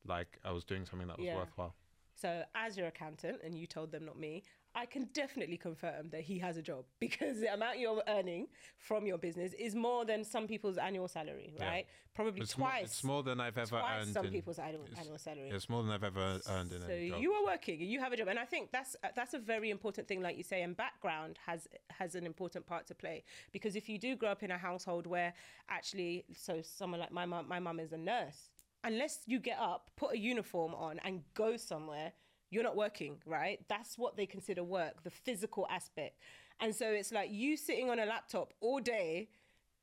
like 0.05 0.39
I 0.45 0.51
was 0.51 0.65
doing 0.65 0.85
something 0.85 1.07
that 1.07 1.19
was 1.19 1.27
Yeah. 1.29 1.37
worthwhile. 1.37 1.75
So, 2.19 2.43
as 2.55 2.77
your 2.79 2.87
accountant, 2.87 3.39
and 3.45 3.55
you 3.55 3.67
told 3.67 3.93
them, 3.93 4.07
not 4.07 4.19
me, 4.19 4.43
I 4.75 4.85
can 4.87 5.09
definitely 5.15 5.57
confirm 5.59 6.11
that 6.11 6.23
he 6.23 6.39
has 6.39 6.57
a 6.57 6.63
job 6.63 6.85
because 7.01 7.41
the 7.41 7.53
amount 7.53 7.79
you're 7.79 8.03
earning 8.09 8.49
from 8.79 9.07
your 9.07 9.19
business 9.19 9.53
is 9.59 9.75
more 9.75 10.05
than 10.07 10.25
some 10.25 10.47
people's 10.47 10.79
annual 10.79 11.09
salary, 11.09 11.53
Yeah. 11.59 11.67
right? 11.69 11.87
Probably 12.15 12.41
It's 12.41 12.57
more, 12.57 12.69
twice. 12.71 12.85
it's 12.85 13.05
more 13.05 13.23
than 13.23 13.39
I've 13.41 13.59
ever 13.59 13.77
earned. 13.77 14.13
some 14.15 14.27
in, 14.27 14.33
people's 14.33 14.59
annual, 14.59 14.85
it's- 14.85 14.99
annual 14.99 15.19
salary. 15.19 15.51
It's 15.51 15.69
more 15.69 15.83
than 15.83 15.93
I've 15.93 16.05
ever 16.05 16.41
earned 16.49 16.73
in 16.73 16.81
so 16.81 16.87
a 16.89 17.09
job. 17.09 17.17
So 17.17 17.21
you 17.21 17.33
are 17.33 17.45
working 17.45 17.83
and 17.83 17.91
you 17.91 18.01
have 18.01 18.13
a 18.13 18.17
job 18.17 18.29
and 18.29 18.39
i 18.39 18.45
think 18.47 18.71
that's 18.73 18.97
that's 19.15 19.35
a 19.35 19.39
very 19.39 19.69
important 19.71 20.09
thing 20.09 20.23
like 20.23 20.37
you 20.39 20.43
say 20.43 20.63
and 20.63 20.75
background 20.77 21.39
has 21.45 21.69
has 21.91 22.15
an 22.15 22.25
important 22.25 22.67
part 22.67 22.87
to 22.87 22.95
play 22.95 23.23
because 23.53 23.77
if 23.77 23.87
you 23.89 23.99
do 23.99 24.17
grow 24.17 24.31
up 24.31 24.43
in 24.43 24.51
a 24.51 24.57
household 24.59 25.07
where 25.07 25.35
actually 25.69 26.25
so 26.35 26.63
someone 26.63 27.01
like 27.01 27.13
my 27.13 27.27
mum 27.27 27.47
my 27.47 27.59
mum 27.59 27.79
is 27.79 27.93
a 27.93 27.99
nurse 27.99 28.49
unless 28.87 29.19
you 29.27 29.39
get 29.39 29.59
up 29.59 29.91
put 29.97 30.15
a 30.15 30.19
uniform 30.19 30.75
on 30.75 30.99
and 31.05 31.23
go 31.35 31.57
somewhere 31.57 32.13
you're 32.51 32.63
not 32.63 32.77
working 32.77 33.19
right? 33.27 33.59
That's 33.69 33.99
what 33.99 34.17
they 34.17 34.25
consider 34.25 34.63
work 34.63 35.03
the 35.03 35.11
physical 35.11 35.67
aspect. 35.69 36.21
And 36.61 36.75
so 36.75 36.87
it's 36.87 37.13
like 37.13 37.31
you 37.31 37.57
sitting 37.57 37.91
on 37.91 37.99
a 37.99 38.07
laptop 38.07 38.55
all 38.61 38.81
day 38.81 39.29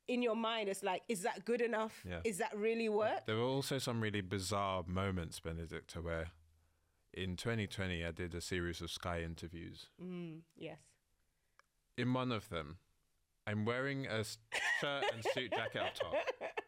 in 0.08 0.22
your 0.22 0.36
mind 0.36 0.68
it's 0.68 0.84
like 0.84 1.02
is 1.08 1.22
that 1.22 1.46
good 1.46 1.62
enough? 1.62 2.04
Yeah. 2.08 2.20
is 2.24 2.38
that 2.40 2.56
really 2.56 2.90
work? 2.90 3.26
There 3.26 3.36
were 3.36 3.44
also 3.44 3.78
some 3.78 4.02
really 4.02 4.22
bizarre 4.22 4.84
moments, 4.88 5.40
Benedicta, 5.40 6.02
where 6.02 6.32
in 7.14 7.36
2020 7.36 8.04
I 8.04 8.12
did 8.12 8.34
a 8.34 8.42
series 8.42 8.82
of 8.82 8.90
Sky 8.90 9.22
interviews. 9.22 9.88
mm, 10.02 10.40
yes. 10.58 10.80
In 11.96 12.12
one 12.14 12.32
of 12.32 12.50
them, 12.50 12.78
I'm 13.46 13.66
wearing 13.66 14.08
a 14.08 14.24
shirt 14.24 15.04
and 15.14 15.24
suit 15.34 15.52
jacket 15.52 15.80
up 15.80 15.94
top, 15.94 16.16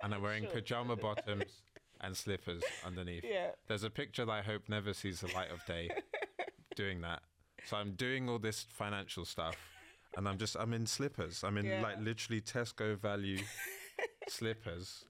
and 0.03 0.13
I'm 0.13 0.21
wearing 0.21 0.45
pajama 0.53 0.95
bottoms 0.95 1.63
and 2.01 2.15
slippers 2.15 2.63
underneath. 2.85 3.23
Yeah. 3.23 3.51
There's 3.67 3.83
a 3.83 3.89
picture 3.89 4.25
that 4.25 4.31
I 4.31 4.41
hope 4.41 4.63
never 4.69 4.93
sees 4.93 5.21
the 5.21 5.27
light 5.33 5.51
of 5.51 5.65
day 5.65 5.89
doing 6.75 7.01
that. 7.01 7.21
So 7.65 7.77
I'm 7.77 7.91
doing 7.93 8.29
all 8.29 8.37
this 8.39 8.65
financial 8.69 9.25
stuff, 9.25 9.55
and 10.15 10.27
I'm 10.27 10.37
just 10.37 10.55
I'm 10.59 10.73
in 10.73 10.85
slippers. 10.85 11.43
I'm 11.43 11.57
in 11.57 11.65
Yeah. 11.65 11.81
like 11.81 11.99
literally 11.99 12.41
Tesco 12.41 12.97
value 12.99 13.39
slippers, 14.27 15.05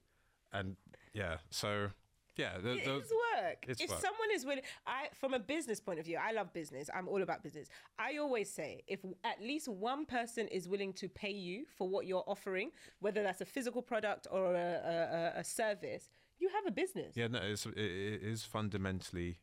and 0.52 0.76
yeah. 1.12 1.36
So 1.50 1.88
yeah, 2.36 2.52
th- 2.62 2.80
It 2.80 2.84
those, 2.84 3.04
is 3.04 3.10
work. 3.34 3.64
it's 3.68 3.80
if 3.80 3.90
work. 3.90 4.00
someone 4.00 4.28
is 4.32 4.44
willing, 4.44 4.62
I 4.86 5.08
from 5.20 5.34
a 5.34 5.38
business 5.38 5.80
point 5.80 5.98
of 5.98 6.04
view, 6.06 6.18
I 6.22 6.32
love 6.32 6.52
business. 6.52 6.88
I'm 6.94 7.08
all 7.08 7.22
about 7.22 7.42
business. 7.42 7.68
I 7.98 8.18
always 8.18 8.50
say 8.50 8.82
if 8.86 9.00
at 9.24 9.40
least 9.42 9.68
one 9.68 10.04
person 10.06 10.48
is 10.48 10.68
willing 10.68 10.92
to 10.94 11.08
pay 11.08 11.30
you 11.32 11.64
for 11.76 11.88
what 11.88 12.06
you're 12.06 12.24
offering, 12.26 12.70
whether 13.00 13.22
that's 13.22 13.40
a 13.40 13.46
physical 13.46 13.82
product 13.82 14.26
or 14.30 14.54
a, 14.54 15.32
a- 15.36 15.40
a 15.40 15.44
service, 15.44 16.08
you 16.38 16.48
have 16.50 16.66
a 16.66 16.70
business. 16.70 17.16
Yeah, 17.16 17.28
no, 17.28 17.40
it's, 17.42 17.66
it, 17.66 17.76
it 17.76 18.22
is 18.22 18.44
fundamentally, 18.44 19.38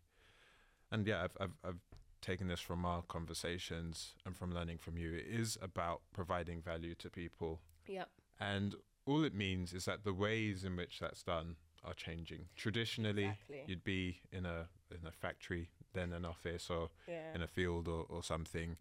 and 0.92 1.08
yeah, 1.08 1.24
I've, 1.24 1.38
I've, 1.40 1.58
I've 1.66 1.80
taken 2.22 2.48
this 2.48 2.60
from 2.62 2.86
our 2.86 3.02
conversations 3.04 4.14
and 4.26 4.36
from 4.36 4.54
learning 4.54 4.78
from 4.78 4.98
you. 4.98 5.14
It 5.14 5.26
is 5.28 5.58
about 5.62 6.02
providing 6.14 6.62
value 6.62 6.96
to 6.96 7.10
people 7.10 7.60
Yep. 7.88 8.10
And 8.40 8.76
all 9.06 9.24
it 9.26 9.34
means 9.36 9.74
is 9.74 9.84
that 9.86 10.06
the 10.06 10.14
ways 10.14 10.64
in 10.64 10.78
which 10.78 11.00
that's 11.02 11.22
done 11.22 11.58
are 11.84 11.94
changing. 11.94 12.46
Traditionally, 12.56 13.26
Exactly. 13.26 13.64
you'd 13.68 13.84
be 13.84 14.22
in 14.32 14.46
a 14.46 14.68
in 14.90 15.06
a 15.06 15.12
factory, 15.12 15.70
then 15.94 16.14
an 16.14 16.24
office, 16.24 16.70
or 16.70 16.90
Yeah. 17.08 17.34
in 17.36 17.42
a 17.42 17.48
field 17.48 17.88
or, 17.90 18.06
or 18.08 18.24
something, 18.24 18.78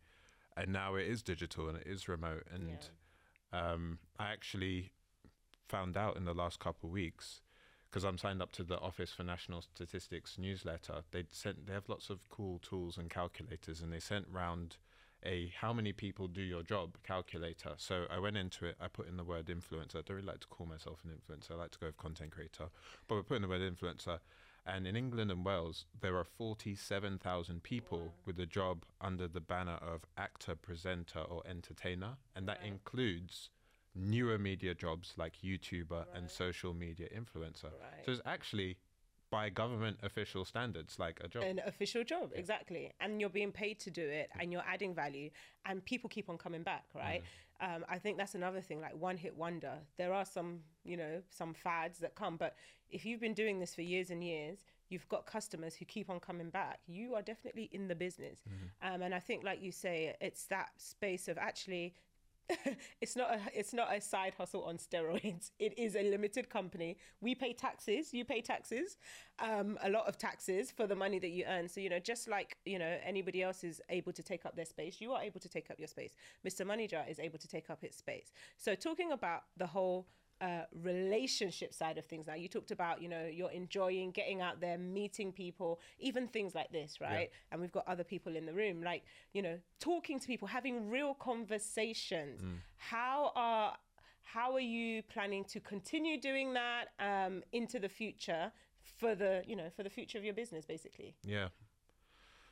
and 0.56 0.72
now 0.72 0.94
it 0.94 1.08
is 1.08 1.22
digital 1.22 1.68
and 1.68 1.78
it 1.78 1.86
is 1.86 2.06
remote. 2.08 2.44
And 2.54 2.78
um, 3.52 3.98
I 4.20 4.30
actually 4.30 4.92
found 5.68 5.96
out 5.96 6.16
in 6.16 6.24
the 6.24 6.34
last 6.34 6.60
couple 6.60 6.88
of 6.88 6.92
weeks 6.92 7.40
because 7.92 8.04
I'm 8.04 8.16
signed 8.16 8.40
up 8.40 8.52
to 8.52 8.64
the 8.64 8.78
Office 8.80 9.12
for 9.12 9.22
National 9.22 9.60
Statistics 9.60 10.38
newsletter. 10.38 11.02
They 11.10 11.24
sent 11.30 11.66
they 11.66 11.74
have 11.74 11.90
lots 11.90 12.08
of 12.08 12.26
cool 12.30 12.58
tools 12.58 12.96
and 12.96 13.10
calculators, 13.10 13.82
and 13.82 13.92
they 13.92 14.00
sent 14.00 14.26
round 14.32 14.78
a 15.24 15.52
how 15.60 15.74
many 15.74 15.92
people 15.92 16.26
do 16.26 16.40
your 16.40 16.62
job 16.62 16.96
calculator. 17.04 17.74
So 17.76 18.06
I 18.10 18.18
went 18.18 18.38
into 18.38 18.64
it. 18.64 18.76
I 18.80 18.88
put 18.88 19.08
in 19.08 19.18
the 19.18 19.24
word 19.24 19.46
influencer. 19.46 19.96
I 19.96 20.02
don't 20.06 20.16
really 20.16 20.26
like 20.26 20.40
to 20.40 20.48
call 20.48 20.66
myself 20.66 21.04
an 21.04 21.10
influencer. 21.10 21.52
I 21.52 21.54
like 21.56 21.70
to 21.72 21.78
go 21.78 21.86
with 21.86 21.98
content 21.98 22.30
creator, 22.32 22.68
but 23.08 23.16
we 23.16 23.22
put 23.22 23.36
in 23.36 23.42
the 23.42 23.48
word 23.48 23.60
influencer. 23.60 24.20
And 24.64 24.86
in 24.86 24.96
England 24.96 25.30
and 25.30 25.44
Wales, 25.44 25.86
there 26.00 26.16
are 26.16 26.24
47,000 26.24 27.62
people 27.62 27.98
Wow. 27.98 28.12
with 28.24 28.40
a 28.40 28.46
job 28.46 28.84
under 29.00 29.26
the 29.26 29.40
banner 29.40 29.78
of 29.82 30.06
actor, 30.16 30.54
presenter, 30.54 31.18
or 31.18 31.42
entertainer. 31.46 32.16
And 32.34 32.48
that 32.48 32.62
includes 32.62 33.50
newer 33.94 34.38
media 34.38 34.74
jobs 34.74 35.14
like 35.16 35.34
YouTuber 35.44 36.06
and 36.14 36.30
social 36.30 36.74
media 36.74 37.08
influencer. 37.08 37.64
Right. 37.64 38.04
So 38.04 38.12
it's 38.12 38.20
actually 38.24 38.78
by 39.32 39.48
government 39.48 39.96
official 40.02 40.44
standards 40.44 40.98
like 40.98 41.18
a 41.24 41.28
job. 41.28 41.42
an 41.42 41.60
official 41.66 42.04
job 42.04 42.30
exactly. 42.34 42.92
And 43.00 43.20
you're 43.20 43.30
being 43.30 43.50
paid 43.50 43.80
to 43.80 43.90
do 43.90 44.06
it 44.06 44.28
and 44.38 44.52
you're 44.52 44.64
adding 44.68 44.94
value 44.94 45.30
and 45.64 45.84
people 45.84 46.08
keep 46.10 46.28
on 46.28 46.36
coming 46.38 46.62
back 46.62 46.84
right? 46.94 47.22
Um, 47.60 47.84
i 47.88 47.96
think 47.96 48.18
that's 48.18 48.34
another 48.34 48.60
thing 48.60 48.80
like 48.80 48.94
one 48.94 49.16
hit 49.16 49.34
wonder. 49.36 49.78
There 49.96 50.12
are 50.12 50.26
some 50.26 50.60
you 50.84 50.96
know 50.96 51.22
some 51.30 51.54
fads 51.54 51.98
that 52.00 52.14
come 52.14 52.36
but 52.36 52.56
if 52.90 53.06
you've 53.06 53.20
been 53.20 53.34
doing 53.34 53.58
this 53.58 53.74
for 53.74 53.82
years 53.82 54.10
and 54.10 54.22
years 54.22 54.58
you've 54.90 55.08
got 55.08 55.24
customers 55.24 55.74
who 55.74 55.86
keep 55.86 56.10
on 56.10 56.20
coming 56.20 56.50
back. 56.50 56.80
You 56.86 57.14
are 57.14 57.22
definitely 57.22 57.70
in 57.72 57.88
the 57.88 57.94
business. 57.94 58.38
Um, 58.82 59.00
and 59.00 59.14
i 59.14 59.18
think 59.18 59.42
like 59.44 59.62
you 59.62 59.72
say 59.72 60.14
it's 60.20 60.44
that 60.46 60.70
space 60.76 61.28
of 61.28 61.38
actually 61.38 61.94
it's 63.00 63.16
not 63.16 63.30
a 63.34 63.40
it's 63.54 63.72
not 63.72 63.94
a 63.94 64.00
side 64.00 64.34
hustle 64.36 64.64
on 64.64 64.76
steroids. 64.76 65.50
It 65.58 65.78
is 65.78 65.96
a 65.96 66.02
limited 66.02 66.48
company. 66.50 66.96
We 67.20 67.34
pay 67.34 67.52
taxes. 67.52 68.12
You 68.12 68.24
pay 68.24 68.40
taxes, 68.40 68.96
um, 69.38 69.78
a 69.82 69.90
lot 69.90 70.08
of 70.08 70.18
taxes 70.18 70.70
for 70.70 70.86
the 70.86 70.96
money 70.96 71.18
that 71.18 71.30
you 71.30 71.44
earn. 71.46 71.68
So 71.68 71.80
you 71.80 71.90
know, 71.90 71.98
just 71.98 72.28
like 72.28 72.56
you 72.64 72.78
know 72.78 72.98
anybody 73.04 73.42
else 73.42 73.64
is 73.64 73.80
able 73.90 74.12
to 74.12 74.22
take 74.22 74.44
up 74.46 74.56
their 74.56 74.64
space, 74.64 75.00
you 75.00 75.12
are 75.12 75.22
able 75.22 75.40
to 75.40 75.48
take 75.48 75.70
up 75.70 75.78
your 75.78 75.88
space. 75.88 76.14
Mr. 76.46 76.66
Money 76.66 76.86
Jar 76.86 77.04
is 77.08 77.18
able 77.18 77.38
to 77.38 77.48
take 77.48 77.70
up 77.70 77.84
its 77.84 77.96
space. 77.96 78.32
So 78.56 78.74
talking 78.74 79.12
about 79.12 79.42
the 79.56 79.66
whole 79.66 80.06
uh, 80.42 80.64
relationship 80.82 81.72
side 81.72 81.98
of 81.98 82.04
things. 82.04 82.26
Now 82.26 82.34
you 82.34 82.48
talked 82.48 82.72
about 82.72 83.00
you 83.00 83.08
know 83.08 83.26
you're 83.32 83.52
enjoying 83.52 84.10
getting 84.10 84.40
out 84.40 84.60
there 84.60 84.76
meeting 84.76 85.32
people 85.32 85.78
even 86.00 86.26
things 86.26 86.54
like 86.54 86.72
this 86.72 87.00
right? 87.00 87.30
And 87.52 87.60
we've 87.60 87.70
got 87.70 87.86
other 87.86 88.02
people 88.02 88.34
in 88.34 88.44
the 88.44 88.52
room. 88.52 88.82
Like 88.82 89.04
you 89.32 89.40
know 89.40 89.58
talking 89.78 90.18
to 90.18 90.26
people 90.26 90.48
having 90.48 90.90
real 90.90 91.14
conversations. 91.14 92.42
How 92.76 93.32
are 93.36 93.76
how 94.24 94.52
are 94.54 94.60
you 94.60 95.02
planning 95.04 95.44
to 95.44 95.60
continue 95.60 96.20
doing 96.20 96.54
that 96.54 96.86
um, 96.98 97.42
into 97.52 97.78
the 97.78 97.88
future 97.88 98.50
for 98.98 99.14
the 99.14 99.42
you 99.46 99.54
know 99.54 99.70
for 99.76 99.84
the 99.84 99.90
future 99.90 100.18
of 100.18 100.24
your 100.24 100.34
business 100.34 100.64
basically? 100.64 101.14
Yeah. 101.22 101.48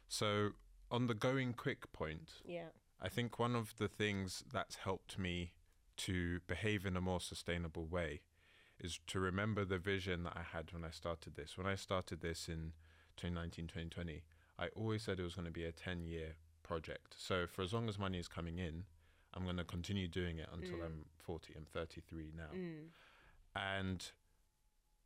So 0.06 0.50
on 0.92 1.08
the 1.08 1.14
going 1.14 1.54
quick 1.54 1.90
point, 1.92 2.30
yeah. 2.44 2.68
I 3.02 3.08
think 3.08 3.38
one 3.38 3.56
of 3.56 3.74
the 3.78 3.88
things 3.88 4.44
that's 4.52 4.76
helped 4.76 5.18
me 5.18 5.52
to 6.04 6.40
behave 6.46 6.86
in 6.86 6.96
a 6.96 7.00
more 7.00 7.20
sustainable 7.20 7.86
way 7.86 8.20
is 8.78 8.98
to 9.06 9.20
remember 9.20 9.64
the 9.64 9.78
vision 9.78 10.22
that 10.24 10.32
I 10.36 10.56
had 10.56 10.72
when 10.72 10.84
I 10.84 10.90
started 10.90 11.36
this. 11.36 11.58
When 11.58 11.66
I 11.66 11.74
started 11.74 12.22
this 12.22 12.48
in 12.48 12.72
2019, 13.16 13.66
2020, 13.66 14.22
I 14.58 14.68
always 14.74 15.02
said 15.02 15.20
it 15.20 15.22
was 15.22 15.34
going 15.34 15.46
to 15.46 15.52
be 15.52 15.64
a 15.64 15.72
10 15.72 16.04
year 16.06 16.36
project. 16.62 17.14
So 17.18 17.46
for 17.46 17.62
as 17.62 17.72
long 17.72 17.88
as 17.88 17.98
money 17.98 18.18
is 18.18 18.28
coming 18.28 18.58
in, 18.58 18.84
I'm 19.34 19.44
going 19.44 19.58
to 19.58 19.64
continue 19.64 20.08
doing 20.08 20.38
it 20.38 20.48
until 20.52 20.78
mm. 20.78 20.84
I'm 20.86 21.04
40. 21.18 21.54
I'm 21.56 21.66
33 21.66 22.32
now. 22.36 22.56
Mm. 22.56 22.86
And 23.54 24.10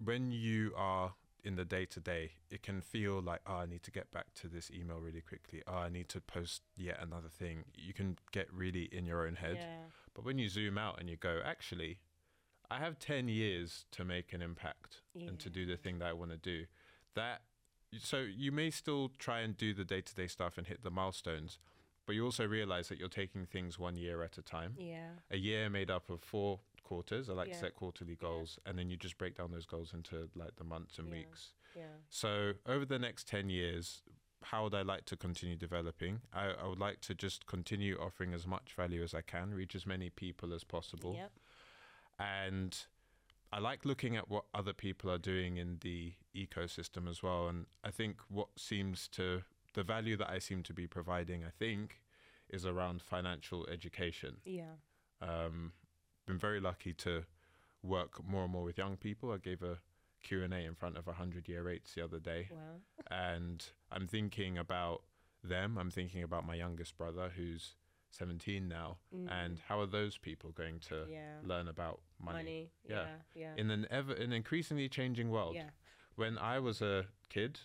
when 0.02 0.30
you 0.30 0.72
are 0.76 1.14
in 1.44 1.56
the 1.56 1.64
day 1.64 1.84
to 1.84 2.00
day, 2.00 2.32
it 2.50 2.62
can 2.62 2.80
feel 2.80 3.20
like, 3.20 3.40
oh, 3.46 3.56
I 3.56 3.66
need 3.66 3.82
to 3.84 3.90
get 3.90 4.10
back 4.10 4.32
to 4.40 4.48
this 4.48 4.70
email 4.70 4.98
really 4.98 5.20
quickly. 5.20 5.62
Oh, 5.66 5.76
I 5.76 5.88
need 5.90 6.08
to 6.10 6.20
post 6.20 6.62
yet 6.76 6.98
another 7.02 7.28
thing. 7.28 7.64
You 7.74 7.92
can 7.92 8.16
get 8.32 8.52
really 8.52 8.84
in 8.84 9.04
your 9.06 9.26
own 9.26 9.36
head. 9.36 9.58
yeah 9.60 9.84
But 10.14 10.24
when 10.24 10.38
you 10.38 10.48
zoom 10.48 10.78
out 10.78 10.98
and 10.98 11.08
you 11.10 11.16
go, 11.16 11.40
actually, 11.44 11.98
I 12.70 12.78
have 12.78 12.98
10 12.98 13.28
years 13.28 13.84
to 13.92 14.04
make 14.04 14.32
an 14.32 14.40
impact 14.42 15.02
and 15.28 15.38
to 15.38 15.50
do 15.50 15.66
the 15.66 15.76
thing 15.76 15.98
that 15.98 16.08
I 16.08 16.12
want 16.14 16.30
to 16.30 16.36
do. 16.38 16.64
That 17.14 17.42
so 18.00 18.18
you 18.18 18.50
may 18.50 18.70
still 18.70 19.10
try 19.18 19.40
and 19.40 19.56
do 19.56 19.72
the 19.72 19.84
day-to-day 19.84 20.26
stuff 20.26 20.58
and 20.58 20.66
hit 20.66 20.82
the 20.82 20.90
milestones, 20.90 21.58
but 22.06 22.14
you 22.16 22.24
also 22.24 22.46
realize 22.46 22.88
that 22.88 22.98
you're 22.98 23.08
taking 23.08 23.46
things 23.46 23.78
one 23.78 23.96
year 23.96 24.22
at 24.22 24.36
a 24.38 24.42
time. 24.42 24.74
yeah 24.78 25.10
A 25.30 25.36
year 25.36 25.70
made 25.70 25.90
up 25.90 26.10
of 26.10 26.20
four 26.22 26.60
quarters. 26.84 27.28
I 27.28 27.32
like 27.32 27.48
to 27.48 27.54
Yeah. 27.54 27.60
set 27.60 27.74
quarterly 27.74 28.14
goals 28.16 28.58
and 28.64 28.78
then 28.78 28.88
you 28.90 28.96
just 28.96 29.18
break 29.18 29.34
down 29.36 29.50
those 29.50 29.66
goals 29.66 29.92
into 29.92 30.30
like 30.36 30.56
the 30.56 30.64
months 30.64 30.98
and 30.98 31.08
Yeah. 31.08 31.14
weeks. 31.14 31.52
yeah 31.74 31.96
So 32.08 32.54
over 32.66 32.84
the 32.84 32.98
next 32.98 33.26
10 33.26 33.48
years, 33.50 34.02
how 34.42 34.64
would 34.64 34.74
I 34.74 34.82
like 34.82 35.06
to 35.06 35.16
continue 35.16 35.56
developing? 35.56 36.20
I, 36.32 36.50
I 36.50 36.66
would 36.68 36.78
like 36.78 37.00
to 37.02 37.14
just 37.14 37.46
continue 37.46 37.96
offering 37.98 38.34
as 38.34 38.46
much 38.46 38.74
value 38.74 39.02
as 39.02 39.14
I 39.14 39.22
can, 39.22 39.54
reach 39.54 39.74
as 39.74 39.86
many 39.86 40.10
people 40.10 40.52
as 40.54 40.62
possible. 40.64 41.14
Yep. 41.14 41.32
And 42.18 42.86
I 43.52 43.58
like 43.58 43.84
looking 43.84 44.16
at 44.16 44.28
what 44.28 44.44
other 44.54 44.72
people 44.72 45.10
are 45.10 45.18
doing 45.18 45.56
in 45.56 45.78
the 45.80 46.12
ecosystem 46.34 47.08
as 47.08 47.22
well. 47.22 47.48
And 47.48 47.66
I 47.82 47.90
think 47.90 48.20
what 48.28 48.48
seems 48.56 49.08
to, 49.08 49.42
the 49.74 49.82
value 49.82 50.16
that 50.16 50.28
I 50.30 50.38
seem 50.38 50.62
to 50.64 50.74
be 50.74 50.86
providing, 50.86 51.44
I 51.44 51.50
think, 51.50 52.00
is 52.50 52.66
around 52.66 53.02
financial 53.02 53.66
education. 53.68 54.36
yeah 54.44 54.74
Um, 55.20 55.72
been 56.26 56.38
very 56.38 56.60
lucky 56.60 56.92
to 56.94 57.24
work 57.82 58.24
more 58.26 58.44
and 58.44 58.52
more 58.52 58.62
with 58.64 58.78
young 58.78 58.96
people. 58.96 59.30
I 59.32 59.38
gave 59.38 59.62
a 59.62 59.78
Q&A 60.22 60.46
in 60.64 60.74
front 60.74 60.96
of 60.96 61.06
100 61.06 61.48
year 61.48 61.68
eights 61.68 61.94
the 61.94 62.02
other 62.02 62.18
day 62.18 62.48
wow 62.50 62.80
and 63.10 63.62
I'm 63.92 64.06
thinking 64.06 64.56
about 64.56 65.02
them. 65.42 65.76
I'm 65.76 65.90
thinking 65.90 66.22
about 66.22 66.46
my 66.46 66.54
youngest 66.54 66.96
brother 66.96 67.30
who's 67.36 67.74
17 68.12 68.66
now, 68.68 68.98
and 69.28 69.58
how 69.68 69.80
are 69.80 69.86
those 69.86 70.16
people 70.16 70.50
going 70.52 70.78
to 70.88 70.94
Mm. 70.94 71.10
Yeah. 71.10 71.34
learn 71.42 71.68
about 71.68 72.00
money? 72.18 72.38
money 72.38 72.70
Yeah. 72.88 72.94
yeah 72.94 73.16
yeah 73.34 73.54
In 73.56 73.70
an 73.70 73.86
ever 73.90 74.14
an 74.14 74.32
increasingly 74.32 74.88
changing 74.88 75.30
world. 75.30 75.56
yeah 75.56 75.70
When 76.14 76.38
I 76.38 76.60
was 76.60 76.80
a 76.80 77.06
kid, 77.28 77.58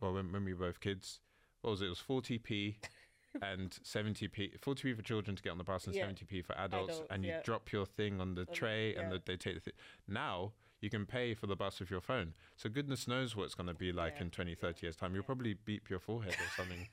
well, 0.00 0.14
when, 0.14 0.32
when 0.32 0.44
we 0.44 0.54
were 0.54 0.66
both 0.68 0.80
kids, 0.80 1.20
what 1.60 1.72
was 1.72 1.82
it? 1.82 1.86
It 1.86 1.88
was 1.90 1.98
40p 2.08 2.76
and 3.42 3.70
70p. 3.84 4.58
40p 4.60 4.96
for 4.96 5.02
children 5.02 5.36
to 5.36 5.42
get 5.42 5.50
on 5.50 5.58
the 5.58 5.64
bus 5.64 5.86
and 5.86 5.94
Yeah. 5.94 6.06
70p 6.06 6.44
for 6.44 6.56
adults, 6.58 6.94
Adults, 6.94 7.12
and 7.12 7.24
you 7.24 7.30
yeah. 7.30 7.42
drop 7.42 7.72
your 7.72 7.86
thing 7.86 8.20
on 8.20 8.34
the 8.34 8.44
tray, 8.46 8.94
and 8.94 9.12
the, 9.12 9.22
they 9.24 9.36
take 9.36 9.54
the 9.54 9.60
thing. 9.60 9.74
Now 10.08 10.52
you 10.80 10.90
can 10.90 11.04
pay 11.06 11.34
for 11.34 11.46
the 11.46 11.56
bus 11.56 11.78
with 11.80 11.90
your 11.90 12.00
phone. 12.00 12.32
So 12.56 12.68
goodness 12.70 13.06
knows 13.06 13.36
what 13.36 13.44
it's 13.44 13.54
going 13.54 13.66
to 13.66 13.74
be 13.74 13.92
like 13.92 14.20
in 14.20 14.30
20, 14.30 14.54
30 14.54 14.86
years' 14.86 14.96
time. 14.96 15.14
You'll 15.14 15.24
probably 15.24 15.54
beep 15.54 15.90
your 15.90 15.98
forehead 16.00 16.34
or 16.34 16.50
something. 16.56 16.88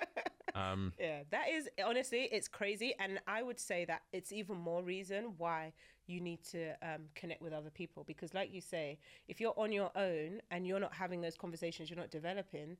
um, 0.54 0.92
Yeah, 0.98 1.22
that 1.30 1.48
is 1.48 1.68
honestly, 1.84 2.28
it's 2.32 2.48
crazy, 2.48 2.94
and 2.98 3.20
I 3.26 3.42
would 3.42 3.60
say 3.60 3.84
that 3.84 4.02
it's 4.12 4.32
even 4.32 4.56
more 4.56 4.82
reason 4.82 5.34
why 5.38 5.72
you 6.06 6.20
need 6.20 6.42
to 6.50 6.72
um, 6.82 7.02
connect 7.14 7.42
with 7.42 7.52
other 7.52 7.70
people 7.70 8.02
because, 8.04 8.34
like 8.34 8.52
you 8.52 8.60
say, 8.60 8.98
if 9.28 9.40
you're 9.40 9.54
on 9.56 9.72
your 9.72 9.90
own 9.94 10.40
and 10.50 10.66
you're 10.66 10.80
not 10.80 10.94
having 10.94 11.20
those 11.20 11.36
conversations, 11.36 11.90
you're 11.90 11.98
not 11.98 12.10
developing. 12.10 12.76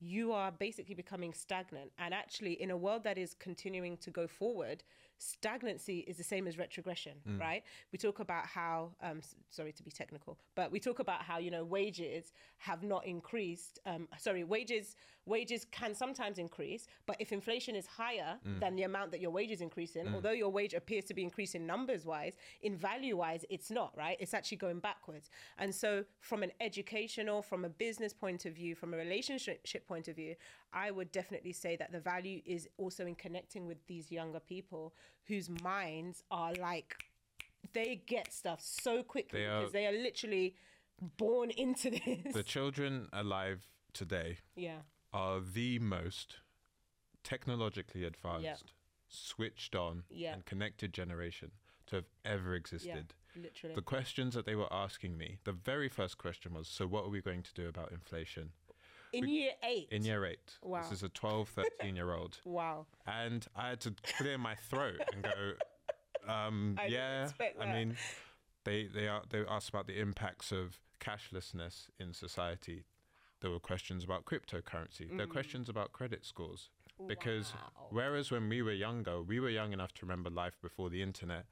You 0.00 0.32
are 0.32 0.52
basically 0.52 0.94
becoming 0.94 1.32
stagnant, 1.32 1.92
and 1.98 2.12
actually, 2.12 2.60
in 2.60 2.70
a 2.70 2.76
world 2.76 3.04
that 3.04 3.16
is 3.16 3.34
continuing 3.34 3.96
to 3.98 4.10
go 4.10 4.26
forward, 4.26 4.82
stagnancy 5.24 5.98
is 6.06 6.16
the 6.16 6.24
same 6.24 6.46
as 6.46 6.56
retrogression, 6.58 7.14
right? 7.40 7.62
We 7.92 7.98
talk 7.98 8.20
about 8.20 8.46
how, 8.46 8.90
um, 9.02 9.20
sorry 9.50 9.72
to 9.72 9.82
be 9.82 9.90
technical, 9.90 10.38
but 10.54 10.70
we 10.70 10.78
talk 10.80 10.98
about 10.98 11.22
how 11.22 11.38
you 11.38 11.50
know 11.50 11.64
wages 11.64 12.32
have 12.58 12.82
not 12.82 13.06
increased. 13.06 13.78
Um, 13.86 14.08
sorry, 14.18 14.44
wages 14.44 14.96
wages 15.26 15.64
can 15.70 15.94
sometimes 15.94 16.38
increase, 16.38 16.86
but 17.06 17.16
if 17.18 17.32
inflation 17.32 17.74
is 17.74 17.86
higher 17.86 18.38
than 18.60 18.76
the 18.76 18.82
amount 18.82 19.10
that 19.10 19.20
your 19.20 19.30
wage 19.30 19.50
is 19.50 19.60
increasing, 19.62 20.06
although 20.14 20.32
your 20.32 20.50
wage 20.50 20.74
appears 20.74 21.04
to 21.06 21.14
be 21.14 21.22
increasing 21.22 21.66
numbers 21.66 22.04
wise, 22.04 22.36
in 22.60 22.76
value 22.76 23.16
wise, 23.16 23.44
it's 23.48 23.70
not 23.70 23.90
right. 23.96 24.18
It's 24.20 24.34
actually 24.34 24.58
going 24.58 24.80
backwards. 24.80 25.30
And 25.58 25.74
so, 25.74 26.04
from 26.20 26.42
an 26.42 26.52
educational, 26.60 27.40
from 27.40 27.64
a 27.64 27.70
business 27.70 28.12
point 28.12 28.44
of 28.44 28.52
view, 28.54 28.74
from 28.74 28.92
a 28.92 28.96
relationship 28.98 29.86
point 29.88 30.08
of 30.08 30.16
view, 30.16 30.34
I 30.74 30.90
would 30.90 31.12
definitely 31.12 31.52
say 31.52 31.76
that 31.76 31.92
the 31.92 32.00
value 32.00 32.42
is 32.44 32.68
also 32.76 33.06
in 33.06 33.14
connecting 33.14 33.66
with 33.66 33.78
these 33.86 34.10
younger 34.10 34.40
people 34.40 34.94
whose 35.26 35.48
minds 35.62 36.22
are 36.30 36.52
like 36.54 36.96
they 37.72 38.02
get 38.06 38.32
stuff 38.32 38.60
so 38.60 39.02
quickly 39.02 39.40
They 39.40 39.46
are- 39.46 39.60
because 39.60 39.72
they 39.72 39.86
are 39.86 39.92
literally 39.92 40.56
born 41.16 41.50
into 41.50 41.90
this. 41.90 42.34
the 42.34 42.42
children 42.42 43.08
alive 43.12 43.66
today 43.92 44.38
yeah. 44.56 44.80
are 45.12 45.40
the 45.40 45.78
most 45.78 46.36
technologically 47.22 48.04
advanced, 48.04 48.72
switched 49.08 49.74
on, 49.74 50.04
Yeah. 50.10 50.34
and 50.34 50.44
connected 50.44 50.92
generation. 50.92 51.52
to 51.86 51.96
have 51.96 52.06
ever 52.24 52.54
existed. 52.54 53.12
Literally. 53.36 53.74
The 53.74 53.82
questions 53.82 54.32
that 54.32 54.46
they 54.46 54.54
were 54.54 54.72
asking 54.72 55.18
me, 55.18 55.36
the 55.44 55.52
very 55.52 55.90
first 55.90 56.16
question 56.16 56.54
was, 56.54 56.66
So, 56.66 56.86
what 56.86 57.04
are 57.04 57.10
we 57.10 57.20
going 57.20 57.42
to 57.42 57.52
do 57.52 57.68
about 57.68 57.92
inflation? 57.92 58.52
In 59.18 59.28
year 59.28 59.52
eight. 59.62 59.88
In 59.90 60.04
year 60.04 60.24
eight. 60.24 60.58
Wow. 60.62 60.82
This 60.82 60.92
is 60.92 61.02
a 61.02 61.08
12, 61.08 61.48
13 61.48 61.96
year 61.96 62.12
old. 62.12 62.38
wow. 62.44 62.86
And 63.06 63.46
I 63.56 63.70
had 63.70 63.80
to 63.80 63.94
clear 64.18 64.38
my 64.38 64.54
throat 64.54 65.00
and 65.12 65.22
go, 65.22 65.52
um, 66.32 66.76
I 66.80 66.86
yeah. 66.86 67.28
I 67.60 67.72
mean, 67.72 67.96
they, 68.64 68.88
they, 68.92 69.08
are, 69.08 69.22
they 69.28 69.40
asked 69.48 69.68
about 69.68 69.86
the 69.86 69.98
impacts 70.00 70.52
of 70.52 70.78
cashlessness 71.00 71.88
in 71.98 72.12
society. 72.14 72.84
There 73.40 73.50
were 73.50 73.60
questions 73.60 74.04
about 74.04 74.24
cryptocurrency. 74.24 75.08
There 75.08 75.26
were 75.26 75.32
questions 75.32 75.68
about 75.68 75.92
credit 75.92 76.24
scores. 76.24 76.70
Because 77.08 77.48
Mm. 77.48 77.54
Wow. 77.54 77.86
whereas 77.90 78.30
when 78.30 78.48
we 78.48 78.62
were 78.62 78.72
younger, 78.72 79.20
we 79.20 79.40
were 79.40 79.50
young 79.50 79.72
enough 79.72 79.92
to 79.94 80.06
remember 80.06 80.30
life 80.30 80.56
before 80.62 80.90
the 80.90 81.02
internet. 81.02 81.46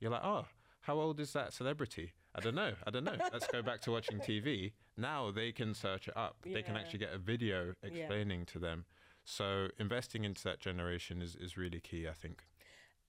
You're 0.00 0.10
like, 0.10 0.24
oh, 0.24 0.46
how 0.80 0.94
old 0.98 1.20
is 1.20 1.34
that 1.34 1.52
celebrity? 1.52 2.12
I 2.34 2.40
don't 2.40 2.54
know. 2.54 2.72
I 2.86 2.90
don't 2.90 3.04
know. 3.04 3.16
Let's 3.32 3.46
go 3.48 3.60
back 3.60 3.82
to 3.82 3.90
watching 3.90 4.18
TV. 4.18 4.72
Now 4.98 5.30
they 5.30 5.52
can 5.52 5.74
search 5.74 6.08
it 6.08 6.16
up. 6.16 6.36
They 6.44 6.62
can 6.62 6.76
actually 6.76 6.98
get 6.98 7.12
a 7.14 7.18
video 7.18 7.72
explaining 7.82 8.44
to 8.46 8.58
them. 8.58 8.84
So 9.24 9.68
investing 9.78 10.24
into 10.24 10.42
that 10.44 10.58
generation 10.60 11.22
is, 11.22 11.36
is 11.36 11.56
really 11.56 11.80
key, 11.80 12.08
I 12.08 12.12
think. 12.12 12.42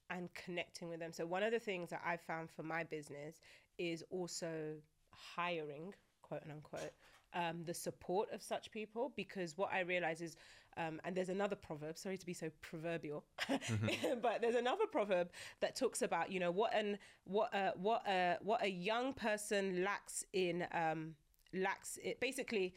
and 0.09 0.29
connecting 0.33 0.89
with 0.89 0.99
them. 0.99 1.13
So 1.13 1.25
one 1.25 1.43
of 1.43 1.51
the 1.51 1.59
things 1.59 1.89
that 1.91 2.01
I 2.05 2.17
found 2.17 2.49
for 2.49 2.63
my 2.63 2.83
business 2.83 3.39
is 3.77 4.03
also 4.09 4.73
hiring, 5.11 5.93
quote 6.21 6.41
unquote, 6.49 6.91
um, 7.33 7.63
the 7.65 7.73
support 7.73 8.29
of 8.33 8.41
such 8.41 8.71
people 8.71 9.11
because 9.15 9.57
what 9.57 9.71
I 9.71 9.81
realize 9.81 10.21
is, 10.21 10.35
um, 10.77 10.99
and 11.03 11.15
there's 11.15 11.29
another 11.29 11.55
proverb. 11.55 11.97
Sorry 11.97 12.17
to 12.17 12.25
be 12.25 12.33
so 12.33 12.49
proverbial, 12.61 13.23
but 14.21 14.41
there's 14.41 14.55
another 14.55 14.85
proverb 14.91 15.29
that 15.59 15.75
talks 15.75 16.01
about 16.01 16.31
you 16.31 16.39
know 16.39 16.51
what 16.51 16.73
an 16.73 16.97
what 17.25 17.53
a 17.53 17.73
what 17.75 18.07
a 18.07 18.37
what 18.41 18.63
a 18.63 18.69
young 18.69 19.13
person 19.13 19.83
lacks 19.83 20.23
in 20.33 20.65
um, 20.73 21.15
lacks 21.53 21.97
it 22.03 22.19
basically 22.19 22.75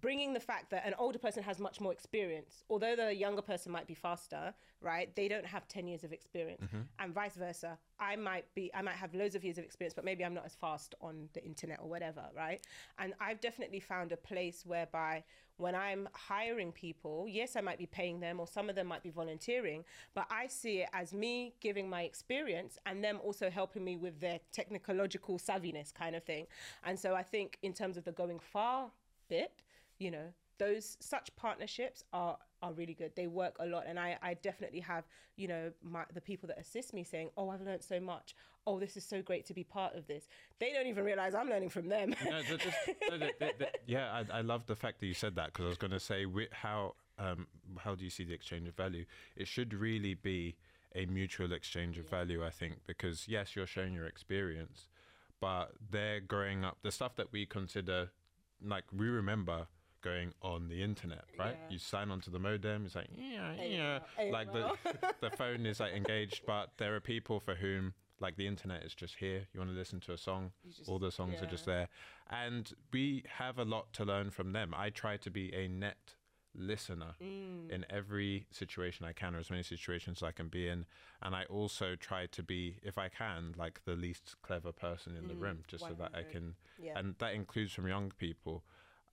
bringing 0.00 0.32
the 0.32 0.40
fact 0.40 0.70
that 0.70 0.86
an 0.86 0.94
older 0.98 1.18
person 1.18 1.42
has 1.42 1.58
much 1.58 1.80
more 1.80 1.92
experience 1.92 2.64
although 2.70 2.96
the 2.96 3.14
younger 3.14 3.42
person 3.42 3.72
might 3.72 3.86
be 3.86 3.94
faster 3.94 4.54
right 4.80 5.14
they 5.16 5.28
don't 5.28 5.46
have 5.46 5.66
10 5.68 5.86
years 5.88 6.04
of 6.04 6.12
experience. 6.12 6.62
Mm-hmm. 6.64 6.82
And 6.98 7.14
vice 7.14 7.34
versa. 7.36 7.78
I 7.98 8.16
might 8.16 8.46
be 8.54 8.70
i 8.74 8.82
might 8.82 8.96
have 8.96 9.14
loads 9.14 9.34
of 9.34 9.44
years 9.44 9.58
of 9.58 9.64
experience 9.64 9.94
but 9.94 10.04
maybe 10.04 10.24
i'm 10.24 10.34
not 10.34 10.44
as 10.44 10.54
fast 10.54 10.94
on 11.00 11.28
the 11.32 11.44
internet 11.44 11.78
or 11.80 11.88
whatever 11.88 12.22
right? 12.36 12.60
And 12.98 13.14
i've 13.20 13.40
definitely 13.40 13.80
found 13.80 14.12
a 14.12 14.16
place 14.16 14.64
whereby 14.66 15.24
when 15.58 15.74
i'm 15.74 16.06
hiring 16.12 16.70
people 16.72 17.26
yes 17.28 17.56
i 17.56 17.60
might 17.62 17.78
be 17.78 17.86
paying 17.86 18.20
them 18.20 18.38
or 18.38 18.46
some 18.46 18.68
of 18.68 18.76
them 18.76 18.86
might 18.86 19.02
be 19.02 19.10
volunteering 19.10 19.84
but 20.14 20.26
i 20.30 20.46
see 20.46 20.80
it 20.82 20.88
as 20.92 21.14
me 21.14 21.54
giving 21.60 21.88
my 21.88 22.02
experience 22.02 22.78
and 22.84 23.02
them 23.02 23.18
also 23.24 23.48
helping 23.48 23.82
me 23.82 23.96
with 23.96 24.20
their 24.20 24.38
technological 24.52 25.38
savviness 25.38 25.92
kind 25.92 26.14
of 26.14 26.22
thing. 26.24 26.46
And 26.84 26.98
so 26.98 27.14
i 27.14 27.22
think 27.22 27.58
in 27.62 27.72
terms 27.72 27.96
of 27.96 28.04
the 28.04 28.12
going 28.12 28.38
far 28.38 28.90
bit 29.28 29.62
you 29.98 30.10
know 30.10 30.32
those 30.58 30.96
such 31.00 31.34
partnerships 31.36 32.02
are 32.12 32.38
are 32.62 32.72
really 32.72 32.94
good. 32.94 33.12
They 33.14 33.26
work 33.26 33.56
a 33.60 33.66
lot. 33.66 33.84
And 33.86 33.98
i 33.98 34.16
i 34.22 34.34
definitely 34.34 34.80
have 34.80 35.04
you 35.36 35.48
know 35.48 35.70
my 35.82 36.04
the 36.14 36.20
people 36.20 36.46
that 36.48 36.58
assist 36.58 36.94
me 36.94 37.04
saying 37.04 37.30
oh 37.36 37.50
i've 37.50 37.60
learned 37.60 37.82
so 37.82 38.00
much. 38.00 38.34
Oh 38.66 38.80
this 38.80 38.96
is 38.96 39.04
so 39.04 39.22
great 39.22 39.46
to 39.46 39.54
be 39.54 39.64
part 39.64 39.94
of 39.94 40.06
this. 40.06 40.28
They 40.58 40.72
don't 40.72 40.86
even 40.86 41.04
realize 41.04 41.34
i'm 41.34 41.48
learning 41.48 41.68
from 41.68 41.88
them. 41.88 42.14
No, 42.24 42.42
th- 42.42 42.60
th- 42.60 42.96
no, 43.10 43.18
th- 43.18 43.38
th- 43.38 43.58
th- 43.58 43.70
yeah, 43.86 44.22
I, 44.32 44.38
I 44.38 44.40
love 44.40 44.66
the 44.66 44.76
fact 44.76 45.00
that 45.00 45.06
you 45.06 45.14
said 45.14 45.34
that 45.36 45.52
because 45.52 45.66
I 45.66 45.68
was 45.68 45.78
going 45.78 45.92
to 45.92 46.00
say 46.00 46.26
how 46.52 46.94
um, 47.18 47.46
how 47.78 47.94
do 47.94 48.04
you 48.04 48.10
see 48.10 48.24
the 48.24 48.34
exchange 48.34 48.68
of 48.68 48.74
value? 48.74 49.04
It 49.36 49.48
should 49.48 49.72
really 49.72 50.14
be 50.14 50.56
a 50.94 51.06
mutual 51.06 51.52
exchange 51.52 51.98
of 51.98 52.08
value, 52.08 52.44
I 52.44 52.50
think, 52.50 52.76
because 52.86 53.26
yes, 53.28 53.54
you're 53.54 53.66
sharing 53.66 53.92
your 53.92 54.06
experience, 54.06 54.88
but 55.40 55.72
they're 55.90 56.20
growing 56.20 56.64
up. 56.64 56.78
The 56.82 56.90
stuff 56.90 57.16
that 57.16 57.32
we 57.32 57.46
consider, 57.46 58.10
like 58.62 58.84
we 58.92 59.08
remember 59.08 59.66
going 60.06 60.32
on 60.40 60.68
the 60.68 60.82
internet, 60.82 61.24
right? 61.38 61.56
Yeah. 61.60 61.72
You 61.72 61.78
sign 61.78 62.10
onto 62.10 62.30
the 62.30 62.38
modem. 62.38 62.86
It's 62.86 62.94
like 62.94 63.08
yeah, 63.16 63.54
yeah, 63.60 63.98
like 64.30 64.52
the 64.52 64.64
the 65.20 65.30
phone 65.40 65.66
is 65.66 65.80
like 65.80 65.92
engaged, 65.94 66.42
but 66.46 66.70
there 66.78 66.94
are 66.94 67.00
people 67.00 67.40
for 67.40 67.54
whom 67.56 67.94
like 68.20 68.36
the 68.36 68.46
internet 68.46 68.82
is 68.84 68.94
just 68.94 69.16
here. 69.16 69.40
You 69.52 69.58
want 69.60 69.70
to 69.72 69.76
listen 69.76 70.00
to 70.00 70.12
a 70.12 70.18
song, 70.18 70.52
just- 70.76 70.88
all 70.88 70.98
the 71.00 71.10
songs 71.10 71.42
are 71.42 71.46
just 71.46 71.66
there, 71.66 71.88
and 72.30 72.72
we 72.92 73.24
have 73.28 73.58
a 73.58 73.64
lot 73.64 73.92
to 73.94 74.04
learn 74.04 74.30
from 74.30 74.52
them. 74.52 74.72
I 74.76 74.90
try 74.90 75.16
to 75.18 75.30
be 75.30 75.52
a 75.54 75.66
net 75.68 76.14
listener 76.58 77.12
Mm. 77.20 77.68
in 77.70 77.84
every 77.90 78.46
situation 78.50 79.04
I 79.04 79.12
can, 79.12 79.34
or 79.34 79.38
as 79.40 79.50
many 79.50 79.62
situations 79.62 80.22
I 80.22 80.32
can 80.32 80.48
be 80.48 80.68
in, 80.68 80.86
and 81.20 81.34
I 81.36 81.44
also 81.58 81.96
try 81.96 82.24
to 82.36 82.42
be, 82.42 82.78
if 82.82 82.96
I 82.96 83.08
can, 83.10 83.52
like 83.58 83.84
the 83.84 83.94
least 83.94 84.36
clever 84.40 84.72
person 84.72 85.16
in 85.16 85.28
the 85.28 85.34
room, 85.34 85.64
just 85.68 85.84
so 85.84 85.92
that 85.98 86.12
I 86.14 86.22
can, 86.22 86.46
Mm, 86.80 86.84
Yeah. 86.86 86.98
and 86.98 87.14
that 87.18 87.34
includes 87.34 87.72
from 87.74 87.86
young 87.88 88.10
people. 88.16 88.64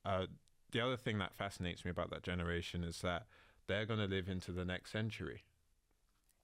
Uh, 0.05 0.27
the 0.73 0.81
other 0.81 0.97
thing 0.97 1.17
that 1.19 1.33
fascinates 1.33 1.85
me 1.85 1.91
about 1.91 2.09
that 2.09 2.21
generation 2.23 2.83
is 2.83 2.99
that 3.01 3.25
they're 3.67 3.85
going 3.85 3.99
to 3.99 4.05
live 4.05 4.27
into 4.27 4.51
the 4.51 4.65
next 4.65 4.91
century 4.91 5.43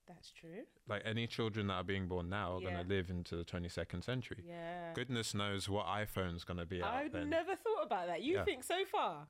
that's 0.07 0.31
true 0.31 0.63
like 0.87 1.01
any 1.05 1.27
children 1.27 1.67
that 1.67 1.73
are 1.75 1.83
being 1.83 2.07
born 2.07 2.29
now 2.29 2.53
are 2.55 2.61
Yeah. 2.61 2.71
going 2.71 2.83
to 2.87 2.89
live 2.95 3.09
into 3.11 3.35
the 3.35 3.43
22nd 3.43 4.03
century. 4.03 4.43
yeah 4.47 4.93
Goodness 4.93 5.33
knows 5.35 5.69
what 5.69 5.85
iPhone's 5.85 6.43
going 6.43 6.57
to 6.59 6.65
be 6.65 6.81
i've 6.81 7.11
then. 7.11 7.29
never 7.29 7.55
thought 7.55 7.83
about 7.85 8.07
that 8.07 8.21
you 8.23 8.35
Yeah. 8.35 8.43
think 8.45 8.63
so 8.63 8.85
far 8.91 9.27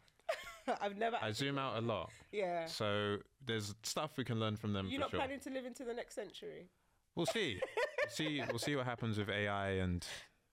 i've 0.81 0.95
never 0.97 1.17
I 1.21 1.31
zoom 1.31 1.57
out 1.57 1.77
a 1.77 1.81
lot. 1.81 2.11
yeah 2.31 2.65
So 2.65 3.17
there's 3.45 3.75
stuff 3.83 4.11
we 4.17 4.23
can 4.23 4.39
learn 4.39 4.55
from 4.55 4.71
them 4.73 4.87
you're 4.89 4.99
not 5.01 5.09
sure. 5.09 5.19
planning 5.19 5.39
to 5.41 5.49
live 5.49 5.65
into 5.65 5.83
the 5.83 5.93
next 5.93 6.15
century 6.15 6.69
We'll 7.15 7.25
see. 7.25 7.59
we'll 7.65 8.09
see 8.11 8.41
we'll 8.49 8.59
see 8.59 8.75
what 8.77 8.85
happens 8.85 9.17
with 9.17 9.29
AI 9.29 9.71
and 9.71 10.05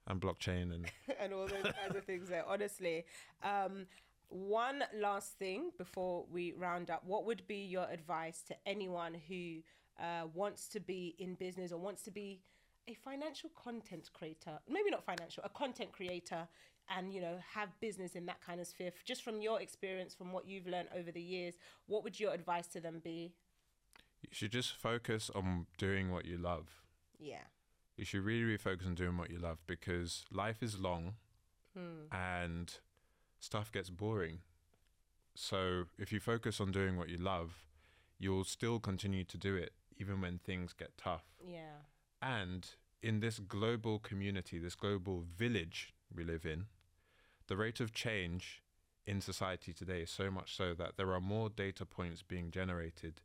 and 0.08 0.20
blockchain 0.20 0.74
and 0.74 0.90
and 1.20 1.32
all 1.32 1.46
those 1.46 1.62
kinds 1.62 1.94
of 1.96 2.04
things 2.04 2.28
there. 2.28 2.44
Honestly, 2.48 3.04
um, 3.42 3.86
one 4.28 4.84
last 4.94 5.38
thing 5.38 5.70
before 5.78 6.24
we 6.30 6.52
round 6.52 6.90
up, 6.90 7.02
what 7.06 7.24
would 7.26 7.46
be 7.46 7.64
your 7.64 7.88
advice 7.90 8.42
to 8.48 8.56
anyone 8.66 9.14
who 9.28 9.58
uh, 10.00 10.26
wants 10.34 10.68
to 10.68 10.80
be 10.80 11.14
in 11.18 11.34
business 11.34 11.72
or 11.72 11.78
wants 11.78 12.02
to 12.02 12.10
be 12.10 12.40
a 12.88 12.94
financial 12.94 13.50
content 13.54 14.10
creator? 14.12 14.58
Maybe 14.68 14.90
not 14.90 15.04
financial, 15.04 15.42
a 15.44 15.48
content 15.48 15.92
creator. 15.92 16.48
And 16.88 17.12
you 17.12 17.20
know, 17.20 17.38
have 17.52 17.70
business 17.80 18.12
in 18.14 18.26
that 18.26 18.40
kind 18.46 18.60
of 18.60 18.66
sphere. 18.68 18.92
Just 19.04 19.24
from 19.24 19.40
your 19.42 19.60
experience, 19.60 20.14
from 20.14 20.32
what 20.32 20.46
you've 20.46 20.68
learned 20.68 20.88
over 20.96 21.10
the 21.10 21.20
years, 21.20 21.54
what 21.88 22.04
would 22.04 22.20
your 22.20 22.32
advice 22.32 22.68
to 22.68 22.80
them 22.80 23.00
be? 23.02 23.32
you 24.22 24.28
should 24.32 24.50
just 24.52 24.72
focus 24.72 25.30
on 25.34 25.66
doing 25.78 26.10
what 26.10 26.24
you 26.24 26.36
love. 26.38 26.82
Yeah, 27.18 27.44
You 27.96 28.04
should 28.04 28.24
really, 28.24 28.44
really 28.44 28.56
focus 28.56 28.86
on 28.86 28.94
doing 28.94 29.16
what 29.16 29.30
you 29.30 29.38
love 29.38 29.58
because 29.66 30.24
life 30.32 30.62
is 30.62 30.78
long 30.78 31.14
and 32.10 32.72
stuff 33.40 33.70
gets 33.72 33.90
boring. 33.90 34.38
So 35.34 35.84
if 35.98 36.12
you 36.12 36.20
focus 36.20 36.60
on 36.60 36.72
doing 36.72 36.96
what 36.96 37.08
you 37.08 37.18
love, 37.18 37.66
you'll 38.18 38.44
still 38.44 38.80
continue 38.80 39.24
to 39.24 39.36
do 39.36 39.54
it 39.56 39.72
even 39.98 40.20
when 40.20 40.38
things 40.38 40.72
get 40.72 40.96
tough. 40.98 41.24
yeah, 41.46 41.84
And 42.20 42.68
in 43.02 43.20
this 43.20 43.38
global 43.38 43.98
community, 43.98 44.58
this 44.58 44.74
global 44.74 45.24
village 45.36 45.94
we 46.14 46.24
live 46.24 46.44
in, 46.44 46.66
the 47.46 47.56
rate 47.56 47.80
of 47.80 47.92
change 47.92 48.62
in 49.06 49.20
society 49.20 49.72
today 49.72 50.02
is 50.02 50.10
so 50.10 50.30
much 50.30 50.54
so 50.56 50.74
that 50.74 50.96
there 50.96 51.12
are 51.12 51.20
more 51.20 51.48
data 51.48 51.86
points 51.86 52.22
being 52.22 52.50
generated 52.50 53.22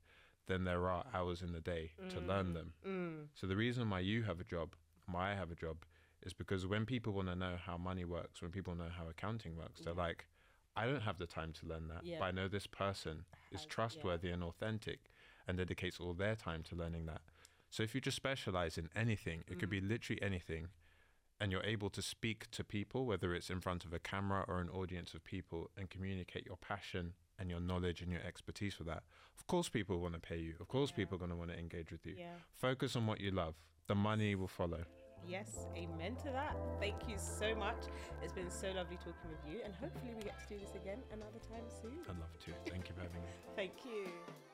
than 0.47 0.63
there 0.63 0.87
are 0.89 1.05
hours 1.13 1.41
in 1.41 1.51
the 1.53 1.59
day 1.61 1.91
to 2.09 2.19
learn 2.19 2.53
them. 2.53 2.73
Mm. 2.87 3.27
So 3.33 3.47
the 3.47 3.55
reason 3.55 3.89
why 3.89 3.99
you 3.99 4.23
have 4.23 4.39
a 4.39 4.43
job, 4.43 4.75
why 5.09 5.31
I 5.31 5.35
have 5.35 5.51
a 5.51 5.55
job, 5.55 5.77
is 6.23 6.33
because 6.33 6.67
when 6.67 6.85
people 6.85 7.13
want 7.13 7.27
to 7.29 7.35
know 7.35 7.55
how 7.65 7.77
money 7.77 8.05
works, 8.05 8.41
when 8.41 8.51
people 8.51 8.75
know 8.75 8.89
how 8.95 9.07
accounting 9.09 9.55
works, 9.57 9.81
they're 9.81 9.93
like, 9.93 10.27
I 10.75 10.85
don't 10.85 11.01
have 11.01 11.17
the 11.17 11.27
time 11.27 11.51
to 11.53 11.65
learn 11.65 11.87
that, 11.89 12.05
Yeah. 12.05 12.19
but 12.19 12.25
I 12.25 12.31
know 12.31 12.47
this 12.47 12.67
person 12.67 13.25
is 13.51 13.61
Has- 13.61 13.63
yeah. 13.65 13.69
trustworthy 13.69 14.29
and 14.29 14.43
authentic 14.43 15.11
and 15.47 15.57
dedicates 15.57 15.99
all 15.99 16.13
their 16.13 16.35
time 16.35 16.63
to 16.63 16.75
learning 16.75 17.05
that. 17.07 17.21
So 17.69 17.83
if 17.83 17.93
you 17.95 18.01
just 18.01 18.15
specialize 18.17 18.77
in 18.77 18.89
anything, 18.95 19.43
it 19.47 19.59
could 19.59 19.69
Mm. 19.69 19.77
be 19.79 19.81
literally 19.81 20.21
anything, 20.21 20.69
and 21.39 21.51
you're 21.51 21.63
able 21.63 21.89
to 21.89 22.01
speak 22.01 22.49
to 22.51 22.63
people, 22.63 23.05
whether 23.05 23.33
it's 23.33 23.49
in 23.49 23.59
front 23.59 23.83
of 23.85 23.91
a 23.93 23.99
camera 23.99 24.45
or 24.47 24.59
an 24.61 24.69
audience 24.69 25.13
of 25.13 25.23
people, 25.23 25.71
and 25.75 25.89
communicate 25.89 26.45
your 26.45 26.57
passion 26.57 27.15
and 27.39 27.49
your 27.49 27.59
knowledge 27.59 28.01
and 28.01 28.11
your 28.11 28.21
expertise 28.21 28.75
for 28.75 28.83
that. 28.83 29.03
Of 29.35 29.47
course, 29.47 29.67
people 29.67 29.99
want 29.99 30.13
to 30.13 30.19
pay 30.19 30.37
you. 30.37 30.55
Of 30.59 30.67
course, 30.67 30.91
Yeah. 30.91 30.97
people 30.97 31.15
are 31.15 31.19
going 31.19 31.31
to 31.31 31.35
want 31.35 31.49
to 31.49 31.57
engage 31.57 31.91
with 31.91 32.05
you. 32.05 32.13
yeah. 32.15 32.37
Focus 32.53 32.95
on 32.95 33.07
what 33.07 33.19
you 33.19 33.31
love. 33.31 33.55
The 33.87 33.95
money 33.95 34.35
will 34.35 34.47
follow. 34.47 34.85
Yes, 35.27 35.67
amen 35.75 36.15
to 36.17 36.31
that. 36.31 36.55
Thank 36.79 37.07
you 37.07 37.15
so 37.17 37.55
much. 37.55 37.77
It's 38.21 38.33
been 38.33 38.49
so 38.49 38.67
lovely 38.75 38.97
talking 38.97 39.29
with 39.29 39.53
you, 39.53 39.61
and 39.63 39.73
hopefully, 39.75 40.13
we 40.15 40.23
get 40.23 40.39
to 40.47 40.55
do 40.55 40.59
this 40.59 40.75
again 40.75 40.99
another 41.11 41.39
time 41.49 41.63
soon. 41.81 41.99
I'd 42.09 42.19
love 42.19 42.37
to. 42.45 42.51
Thank 42.69 42.89
you 42.89 42.95
for 42.95 43.01
having 43.01 43.21
me. 43.21 43.29
Thank 43.55 43.85
you. 43.85 44.50